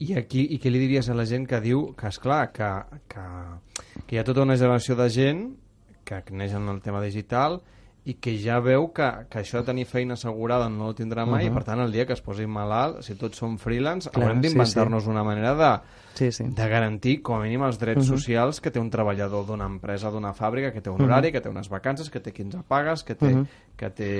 I 0.00 0.14
aquí 0.16 0.46
i 0.56 0.58
què 0.58 0.72
li 0.72 0.80
diries 0.80 1.12
a 1.12 1.16
la 1.16 1.28
gent 1.28 1.44
que 1.46 1.60
diu 1.60 1.90
que, 1.92 2.08
és 2.08 2.18
clar 2.24 2.46
que, 2.56 2.72
que, 3.12 3.24
que 4.06 4.16
hi 4.16 4.20
ha 4.20 4.26
tota 4.26 4.48
una 4.48 4.56
generació 4.56 4.96
de 4.96 5.10
gent 5.12 5.50
que 6.08 6.24
neix 6.32 6.56
en 6.56 6.72
el 6.72 6.80
tema 6.80 7.04
digital 7.04 7.60
i 8.04 8.14
que 8.14 8.36
ja 8.40 8.58
veu 8.64 8.88
que, 8.94 9.06
que 9.28 9.42
això 9.42 9.60
de 9.60 9.68
tenir 9.68 9.84
feina 9.84 10.14
assegurada 10.14 10.68
no 10.72 10.88
ho 10.88 10.94
tindrà 10.94 11.26
mai 11.26 11.44
uh 11.44 11.48
-huh. 11.48 11.52
i 11.52 11.54
per 11.54 11.64
tant 11.64 11.80
el 11.80 11.92
dia 11.92 12.06
que 12.06 12.12
es 12.12 12.20
posi 12.20 12.46
malalt, 12.46 13.02
si 13.02 13.14
tots 13.14 13.36
som 13.36 13.58
freelance, 13.58 14.10
Clar, 14.10 14.24
haurem 14.24 14.42
sí, 14.42 14.48
d'inventar-nos 14.48 15.06
una 15.06 15.24
manera 15.24 15.54
de, 15.54 15.80
Sí, 16.14 16.32
sí. 16.32 16.44
de 16.44 16.68
garantir 16.68 17.22
com 17.22 17.36
a 17.36 17.42
mínim 17.42 17.62
els 17.62 17.78
drets 17.78 18.08
uh 18.08 18.14
-huh. 18.14 18.16
socials 18.16 18.60
que 18.60 18.70
té 18.70 18.80
un 18.80 18.90
treballador 18.90 19.46
d'una 19.46 19.66
empresa, 19.66 20.10
d'una 20.10 20.32
fàbrica, 20.32 20.72
que 20.72 20.80
té 20.80 20.90
un 20.90 21.00
horari, 21.02 21.28
uh 21.28 21.30
-huh. 21.30 21.32
que 21.32 21.40
té 21.40 21.48
unes 21.48 21.68
vacances, 21.68 22.10
que 22.10 22.20
té 22.20 22.32
15 22.32 22.62
pagues, 22.66 23.04
que 23.04 23.14
té, 23.14 23.26
uh 23.26 23.38
-huh. 23.38 23.46
Que 23.78 23.90
té 23.94 24.10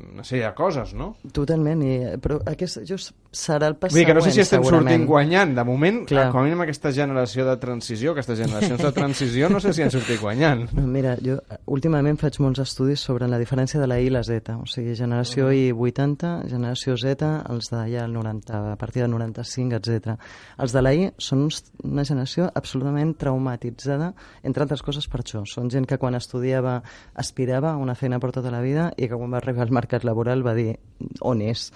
una 0.00 0.24
sèrie 0.24 0.46
de 0.46 0.54
coses, 0.56 0.94
no? 0.96 1.10
Totalment, 1.36 1.82
i, 1.84 1.94
però 2.24 2.38
aquest 2.48 2.80
just 2.88 3.12
serà 3.34 3.68
el 3.68 3.76
pas 3.76 3.92
Vull 3.92 4.00
dir 4.00 4.06
que 4.08 4.14
no 4.16 4.22
sé 4.24 4.32
si 4.32 4.40
estem 4.40 4.62
segurament. 4.62 4.88
sortint 4.88 5.06
guanyant. 5.10 5.52
De 5.58 5.64
moment, 5.68 5.98
Clar. 6.08 6.30
com 6.32 6.40
a 6.40 6.44
mínim 6.46 6.62
aquesta 6.64 6.92
generació 6.94 7.44
de 7.44 7.56
transició, 7.60 8.14
aquestes 8.14 8.40
generacions 8.40 8.80
de 8.80 8.92
transició, 8.96 9.50
no 9.52 9.60
sé 9.60 9.74
si 9.76 9.84
han 9.84 9.92
sortit 9.92 10.20
guanyant. 10.22 10.64
No, 10.74 10.86
mira, 10.90 11.14
jo 11.22 11.36
últimament 11.70 12.16
faig 12.20 12.36
molts 12.42 12.60
estudis 12.62 13.02
sobre 13.04 13.28
la 13.30 13.38
diferència 13.38 13.80
de 13.80 13.86
la 13.88 13.98
I 14.00 14.08
i 14.08 14.12
la 14.12 14.22
Z, 14.26 14.56
o 14.56 14.66
sigui, 14.68 14.94
generació 14.98 15.50
I 15.52 15.70
80, 15.72 16.32
generació 16.50 16.96
Z, 17.00 17.28
els 17.52 17.70
de 17.72 17.82
ja 17.92 18.04
el 18.04 18.12
90, 18.16 18.62
a 18.72 18.76
partir 18.80 19.04
del 19.04 19.12
95, 19.12 19.78
etc. 19.80 20.16
Els 20.58 20.74
de 20.74 20.82
la 20.82 20.94
I 20.94 21.06
són 21.18 21.46
una 21.84 22.04
generació 22.04 22.48
absolutament 22.54 23.14
traumatitzada, 23.20 24.12
entre 24.42 24.64
altres 24.64 24.82
coses 24.82 25.08
per 25.08 25.22
això. 25.22 25.44
Són 25.48 25.70
gent 25.72 25.86
que 25.88 25.98
quan 26.00 26.16
estudiava 26.18 26.80
aspirava 27.14 27.72
a 27.72 27.76
una 27.80 27.94
feina 27.94 28.20
per 28.20 28.32
tota 28.32 28.52
la 28.52 28.60
vida 28.64 28.90
i 28.96 29.08
que 29.08 29.18
quan 29.18 29.32
va 29.32 29.40
arribar 29.42 29.64
al 29.64 29.74
mercat 29.74 30.04
laboral 30.04 30.44
va 30.46 30.54
dir 30.56 30.74
on 31.20 31.42
és? 31.44 31.70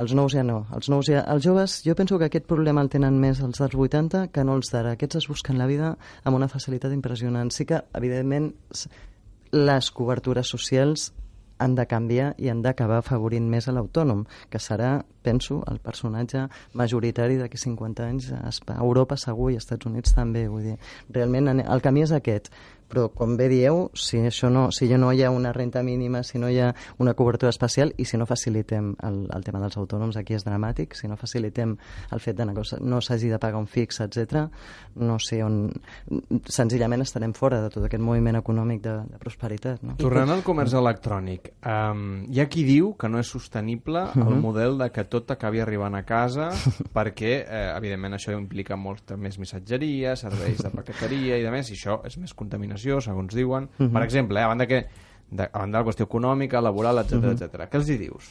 Els 0.00 0.14
nous 0.16 0.34
ja 0.34 0.42
no. 0.42 0.64
Els 0.74 0.90
nous 0.90 1.06
ja... 1.06 1.22
Els 1.30 1.44
joves, 1.44 1.80
jo 1.86 1.94
penso 1.94 2.18
que 2.18 2.28
aquest 2.28 2.46
problema 2.50 2.82
el 2.82 2.90
tenen 2.90 3.20
més 3.22 3.42
els 3.44 3.60
dels 3.62 3.76
80 3.86 4.28
que 4.34 4.44
no 4.44 4.56
els 4.58 4.72
d'ara. 4.74 4.94
Aquests 4.96 5.22
es 5.22 5.28
busquen 5.30 5.60
la 5.60 5.68
vida 5.70 5.94
amb 6.24 6.36
una 6.36 6.50
facilitat 6.50 6.94
impressionant. 6.96 7.52
Sí 7.54 7.66
que, 7.68 7.84
evidentment, 7.94 8.50
les 9.54 9.90
cobertures 9.94 10.50
socials 10.50 11.12
han 11.58 11.74
de 11.78 11.86
canviar 11.86 12.32
i 12.42 12.50
han 12.50 12.62
d'acabar 12.64 12.98
afavorint 13.00 13.46
més 13.50 13.68
a 13.68 13.74
l'autònom, 13.74 14.24
que 14.50 14.58
serà, 14.58 14.96
penso, 15.22 15.60
el 15.70 15.78
personatge 15.82 16.46
majoritari 16.74 17.38
d'aquí 17.40 17.60
50 17.60 18.06
anys 18.08 18.30
a 18.34 18.78
Europa 18.80 19.16
segur 19.20 19.52
i 19.52 19.58
als 19.58 19.68
Estats 19.68 19.86
Units 19.90 20.16
també. 20.16 20.46
Vull 20.50 20.70
dir, 20.70 20.78
realment 21.14 21.62
el 21.62 21.84
camí 21.84 22.04
és 22.04 22.12
aquest, 22.12 22.50
però 22.94 23.08
com 23.10 23.34
bé 23.36 23.48
dieu, 23.50 23.88
si, 23.98 24.20
això 24.22 24.48
no, 24.52 24.68
si 24.72 24.86
no 24.94 25.10
hi 25.12 25.24
ha 25.24 25.30
una 25.34 25.52
renta 25.52 25.82
mínima, 25.82 26.22
si 26.22 26.38
no 26.38 26.48
hi 26.48 26.60
ha 26.62 26.70
una 27.02 27.14
cobertura 27.14 27.50
especial 27.50 27.92
i 27.98 28.04
si 28.06 28.16
no 28.16 28.26
facilitem 28.26 28.92
el, 29.02 29.16
el 29.34 29.44
tema 29.44 29.58
dels 29.58 29.76
autònoms, 29.80 30.16
aquí 30.16 30.36
és 30.36 30.44
dramàtic, 30.46 30.94
si 30.94 31.10
no 31.10 31.18
facilitem 31.18 31.74
el 32.14 32.22
fet 32.22 32.38
de 32.38 32.46
no 32.46 33.00
s'hagi 33.02 33.32
de 33.32 33.40
pagar 33.42 33.58
un 33.58 33.66
fix, 33.66 34.00
etc, 34.04 34.46
no 35.02 35.18
sé 35.18 35.42
on... 35.42 35.72
Senzillament 36.54 37.02
estarem 37.02 37.32
fora 37.34 37.60
de 37.64 37.70
tot 37.72 37.86
aquest 37.88 38.02
moviment 38.04 38.38
econòmic 38.38 38.82
de, 38.84 38.94
de 39.10 39.18
prosperitat. 39.18 39.82
No? 39.82 39.96
Tornant 39.98 40.30
al 40.30 40.44
comerç 40.46 40.76
electrònic, 40.78 41.50
um, 41.66 42.22
hi 42.30 42.42
ha 42.42 42.46
qui 42.50 42.62
diu 42.66 42.92
que 43.00 43.10
no 43.10 43.18
és 43.18 43.30
sostenible 43.34 44.04
el 44.14 44.38
model 44.42 44.78
de 44.78 44.90
que 44.94 45.06
tot 45.10 45.34
acabi 45.34 45.62
arribant 45.64 45.96
a 45.98 46.04
casa 46.06 46.50
perquè, 46.96 47.34
eh, 47.42 47.66
evidentment, 47.74 48.14
això 48.18 48.36
implica 48.36 48.78
molta 48.78 49.18
més 49.18 49.40
missatgeria, 49.42 50.14
serveis 50.20 50.62
de 50.62 50.70
paqueteria 50.78 51.40
i 51.40 51.46
de 51.46 51.54
més, 51.54 51.72
i 51.72 51.78
això 51.78 51.98
és 52.06 52.18
més 52.22 52.34
contaminació, 52.36 52.83
segons 53.04 53.34
diuen. 53.34 53.68
Per 53.78 54.02
exemple, 54.02 54.40
eh, 54.40 54.44
a 54.44 54.48
banda 54.52 54.66
que 54.70 54.84
de, 55.30 55.48
a 55.48 55.58
banda 55.58 55.78
de 55.78 55.82
la 55.82 55.88
qüestió 55.88 56.06
econòmica, 56.06 56.60
laboral, 56.60 57.00
etc 57.02 57.18
uh 57.18 57.32
etc. 57.32 57.68
Què 57.70 57.80
els 57.80 57.90
hi 57.90 57.98
dius? 57.98 58.30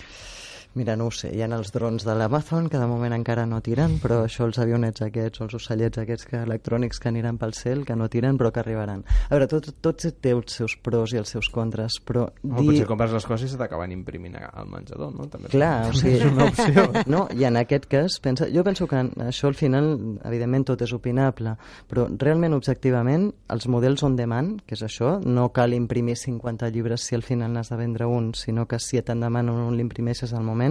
Mira, 0.76 0.96
no 0.98 1.06
ho 1.06 1.12
sé, 1.14 1.30
hi 1.30 1.44
ha 1.44 1.48
els 1.54 1.70
drons 1.70 2.02
de 2.02 2.16
l'Amazon 2.18 2.66
que 2.72 2.80
de 2.82 2.88
moment 2.90 3.14
encara 3.14 3.44
no 3.46 3.60
tiren, 3.62 4.00
però 4.02 4.24
això 4.26 4.48
els 4.48 4.58
avionets 4.58 5.04
aquests 5.06 5.42
o 5.42 5.46
els 5.46 5.54
ocellets 5.60 6.02
aquests 6.02 6.26
que, 6.30 6.40
electrònics 6.42 6.98
que 6.98 7.12
aniran 7.12 7.38
pel 7.38 7.54
cel, 7.54 7.84
que 7.86 7.94
no 8.00 8.08
tiren 8.10 8.40
però 8.40 8.50
que 8.54 8.64
arribaran. 8.64 9.04
A 9.28 9.36
veure, 9.36 9.48
tot, 9.52 9.70
tot 9.86 10.02
té 10.02 10.34
els 10.34 10.58
seus 10.58 10.74
pros 10.82 11.14
i 11.14 11.20
els 11.22 11.30
seus 11.36 11.52
contres, 11.54 12.00
però 12.02 12.26
Dir... 12.42 12.56
O 12.58 12.66
potser 12.66 12.88
compres 12.90 13.14
les 13.14 13.28
coses 13.30 13.52
i 13.52 13.54
se 13.54 13.60
t'acaben 13.60 13.94
imprimint 13.94 14.40
al 14.42 14.66
menjador, 14.72 15.14
no? 15.14 15.28
També 15.30 15.52
Clar, 15.54 15.92
o 15.92 15.94
sigui, 15.98 16.16
és 16.18 16.26
una 16.32 16.50
opció. 16.50 16.88
No, 17.06 17.28
I 17.30 17.46
en 17.52 17.62
aquest 17.62 17.86
cas, 17.92 18.18
pensa, 18.24 18.50
jo 18.50 18.66
penso 18.66 18.88
que 18.90 19.04
això 19.28 19.52
al 19.52 19.60
final, 19.60 19.92
evidentment, 20.26 20.66
tot 20.72 20.82
és 20.82 20.96
opinable, 20.96 21.54
però 21.90 22.08
realment, 22.10 22.58
objectivament, 22.58 23.30
els 23.54 23.70
models 23.70 24.02
on 24.10 24.18
demand, 24.18 24.64
que 24.66 24.74
és 24.78 24.84
això, 24.90 25.20
no 25.22 25.52
cal 25.54 25.78
imprimir 25.78 26.18
50 26.18 26.74
llibres 26.74 27.06
si 27.06 27.18
al 27.18 27.26
final 27.26 27.54
n'has 27.54 27.70
de 27.70 27.78
vendre 27.78 28.10
un, 28.10 28.32
sinó 28.34 28.66
que 28.66 28.82
si 28.82 29.02
te'n 29.04 29.22
demanen 29.22 29.62
un 29.68 29.78
l'imprimeixes 29.78 30.34
al 30.34 30.46
moment, 30.46 30.63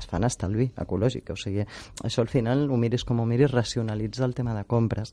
es 0.00 0.06
fan 0.08 0.24
estalvi 0.24 0.70
ecològic. 0.80 1.30
O 1.34 1.36
sigui, 1.38 1.64
això 2.06 2.24
al 2.24 2.30
final, 2.32 2.66
ho 2.70 2.78
miris 2.80 3.04
com 3.06 3.20
ho 3.20 3.26
miris, 3.28 3.50
racionalitza 3.52 4.24
el 4.24 4.34
tema 4.34 4.54
de 4.56 4.64
compres. 4.68 5.12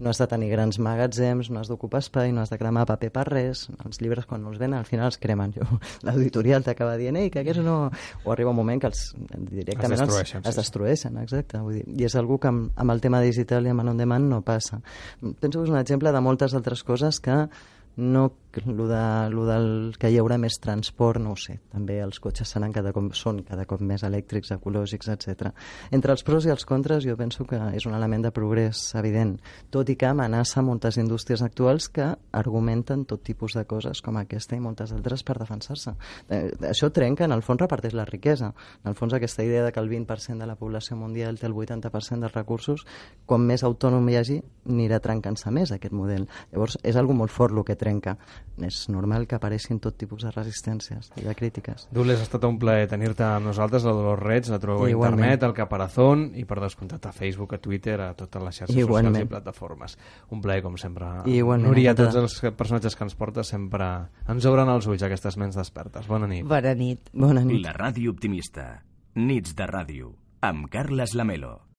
No 0.00 0.10
has 0.10 0.20
de 0.20 0.26
tenir 0.30 0.50
grans 0.52 0.80
magatzems, 0.82 1.50
no 1.54 1.60
has 1.60 1.70
d'ocupar 1.70 2.02
espai, 2.02 2.32
no 2.34 2.42
has 2.42 2.50
de 2.52 2.58
cremar 2.58 2.86
paper 2.88 3.10
per 3.14 3.26
res. 3.28 3.66
Els 3.84 4.00
llibres, 4.02 4.26
quan 4.30 4.42
no 4.42 4.52
els 4.52 4.60
venen, 4.62 4.78
al 4.80 4.88
final 4.88 5.10
els 5.10 5.20
cremen. 5.22 5.54
L'editorial 6.06 6.66
t'acaba 6.66 6.96
dient, 7.00 7.18
ei, 7.20 7.30
que 7.30 7.44
aquests 7.44 7.62
no... 7.64 7.76
O 8.24 8.32
arriba 8.32 8.54
un 8.54 8.58
moment 8.58 8.80
que 8.82 8.90
els, 8.90 9.06
directament 9.50 9.98
Es 9.98 10.04
destrueixen, 10.04 10.40
els, 10.40 10.48
sí, 10.48 10.50
es 10.50 10.60
destrueixen, 10.60 11.20
exacte. 11.22 11.60
Vull 11.62 11.80
dir, 11.80 11.84
I 11.94 12.08
és 12.08 12.18
algú 12.18 12.40
que 12.42 12.50
amb, 12.50 12.72
amb 12.80 12.94
el 12.94 13.04
tema 13.04 13.22
digital 13.24 13.66
i 13.68 13.74
amb 13.74 13.84
el 13.84 13.92
on 13.94 14.00
demand 14.00 14.30
no 14.30 14.42
passa. 14.46 14.80
Penso 15.20 15.60
que 15.60 15.68
és 15.68 15.74
un 15.74 15.80
exemple 15.80 16.12
de 16.14 16.24
moltes 16.24 16.56
altres 16.56 16.82
coses 16.86 17.20
que 17.22 17.44
no 17.96 18.30
lo, 18.62 18.88
de, 18.88 19.30
lo 19.30 19.46
del 19.46 19.96
que 19.98 20.10
hi 20.10 20.18
haurà 20.20 20.36
més 20.38 20.58
transport, 20.62 21.20
no 21.22 21.32
ho 21.34 21.38
sé. 21.38 21.56
També 21.72 21.98
els 22.02 22.20
cotxes 22.22 22.52
seran 22.54 22.72
cada 22.72 22.92
cop, 22.94 23.10
són 23.18 23.42
cada 23.46 23.64
cop 23.66 23.82
més 23.82 24.04
elèctrics, 24.06 24.52
ecològics, 24.54 25.08
etc. 25.10 25.50
Entre 25.94 26.14
els 26.14 26.22
pros 26.26 26.46
i 26.46 26.52
els 26.54 26.66
contres 26.68 27.04
jo 27.04 27.16
penso 27.18 27.46
que 27.48 27.58
és 27.74 27.86
un 27.88 27.96
element 27.96 28.22
de 28.26 28.32
progrés 28.34 28.86
evident, 28.98 29.36
tot 29.74 29.90
i 29.90 29.96
que 29.98 30.06
amenaça 30.06 30.62
moltes 30.62 30.98
indústries 31.00 31.42
actuals 31.42 31.88
que 31.88 32.06
argumenten 32.32 33.04
tot 33.10 33.24
tipus 33.26 33.56
de 33.58 33.64
coses 33.66 34.02
com 34.04 34.18
aquesta 34.20 34.56
i 34.56 34.62
moltes 34.62 34.94
altres 34.94 35.24
per 35.26 35.38
defensar-se. 35.40 35.96
Eh, 36.28 36.44
això 36.70 36.90
trenca, 36.94 37.26
en 37.26 37.34
el 37.34 37.42
fons 37.42 37.62
reparteix 37.64 37.94
la 37.94 38.06
riquesa. 38.08 38.52
En 38.84 38.92
el 38.92 38.98
fons 38.98 39.14
aquesta 39.14 39.44
idea 39.44 39.64
de 39.64 39.72
que 39.72 39.80
el 39.80 39.90
20% 39.90 40.38
de 40.38 40.46
la 40.46 40.56
població 40.56 40.96
mundial 40.96 41.38
té 41.38 41.48
el 41.50 41.54
80% 41.54 42.20
dels 42.20 42.34
recursos, 42.34 42.86
com 43.26 43.42
més 43.42 43.64
autònom 43.64 44.06
hi 44.08 44.18
hagi, 44.20 44.40
anirà 44.68 45.00
trencant-se 45.02 45.50
més 45.50 45.72
aquest 45.74 45.94
model. 45.94 46.28
Llavors 46.52 46.78
és 46.82 46.96
algo 46.96 47.16
molt 47.16 47.32
fort 47.32 47.54
el 47.54 47.64
que 47.64 47.76
trenca. 47.84 48.16
És 48.64 48.84
normal 48.88 49.26
que 49.26 49.36
apareixin 49.36 49.80
tot 49.82 49.96
tipus 49.98 50.22
de 50.24 50.30
resistències 50.32 51.10
i 51.18 51.24
de 51.26 51.34
crítiques. 51.34 51.88
Dules, 51.92 52.20
ha 52.22 52.26
estat 52.26 52.44
un 52.46 52.58
plaer 52.62 52.86
tenir-te 52.90 53.24
amb 53.26 53.48
nosaltres, 53.50 53.84
la 53.84 53.92
Dolors 53.96 54.22
Reds, 54.22 54.50
la 54.54 54.60
trobeu 54.62 54.86
a 54.86 54.90
internet, 55.10 55.42
al 55.42 55.54
Caparazón, 55.56 56.28
i 56.38 56.46
per 56.48 56.60
descomptat 56.62 57.10
a 57.10 57.12
Facebook, 57.12 57.56
a 57.56 57.60
Twitter, 57.62 57.98
a 58.00 58.12
totes 58.14 58.42
les 58.46 58.60
xarxes 58.62 58.78
Igualment. 58.78 59.16
socials 59.16 59.28
i 59.28 59.32
plataformes. 59.34 59.98
Un 60.30 60.40
plaer, 60.44 60.62
com 60.62 60.78
sempre. 60.80 61.10
Igualment, 61.26 61.68
Núria, 61.68 61.96
tots 61.98 62.16
els 62.22 62.38
personatges 62.56 62.94
que 62.94 63.04
ens 63.08 63.18
portes 63.18 63.50
sempre 63.50 63.90
ens 64.30 64.46
obren 64.46 64.70
els 64.70 64.86
ulls 64.86 65.02
aquestes 65.02 65.36
ments 65.36 65.58
despertes. 65.58 66.06
Bona 66.06 66.30
nit. 66.30 66.46
Bona 66.46 66.74
nit. 66.78 67.10
Bona 67.12 67.42
nit. 67.44 67.60
La 67.64 67.74
ràdio 67.74 68.14
optimista. 68.14 68.84
Nits 69.14 69.54
de 69.58 69.66
ràdio. 69.66 70.14
Amb 70.44 70.68
Carles 70.70 71.14
Lamelo. 71.14 71.64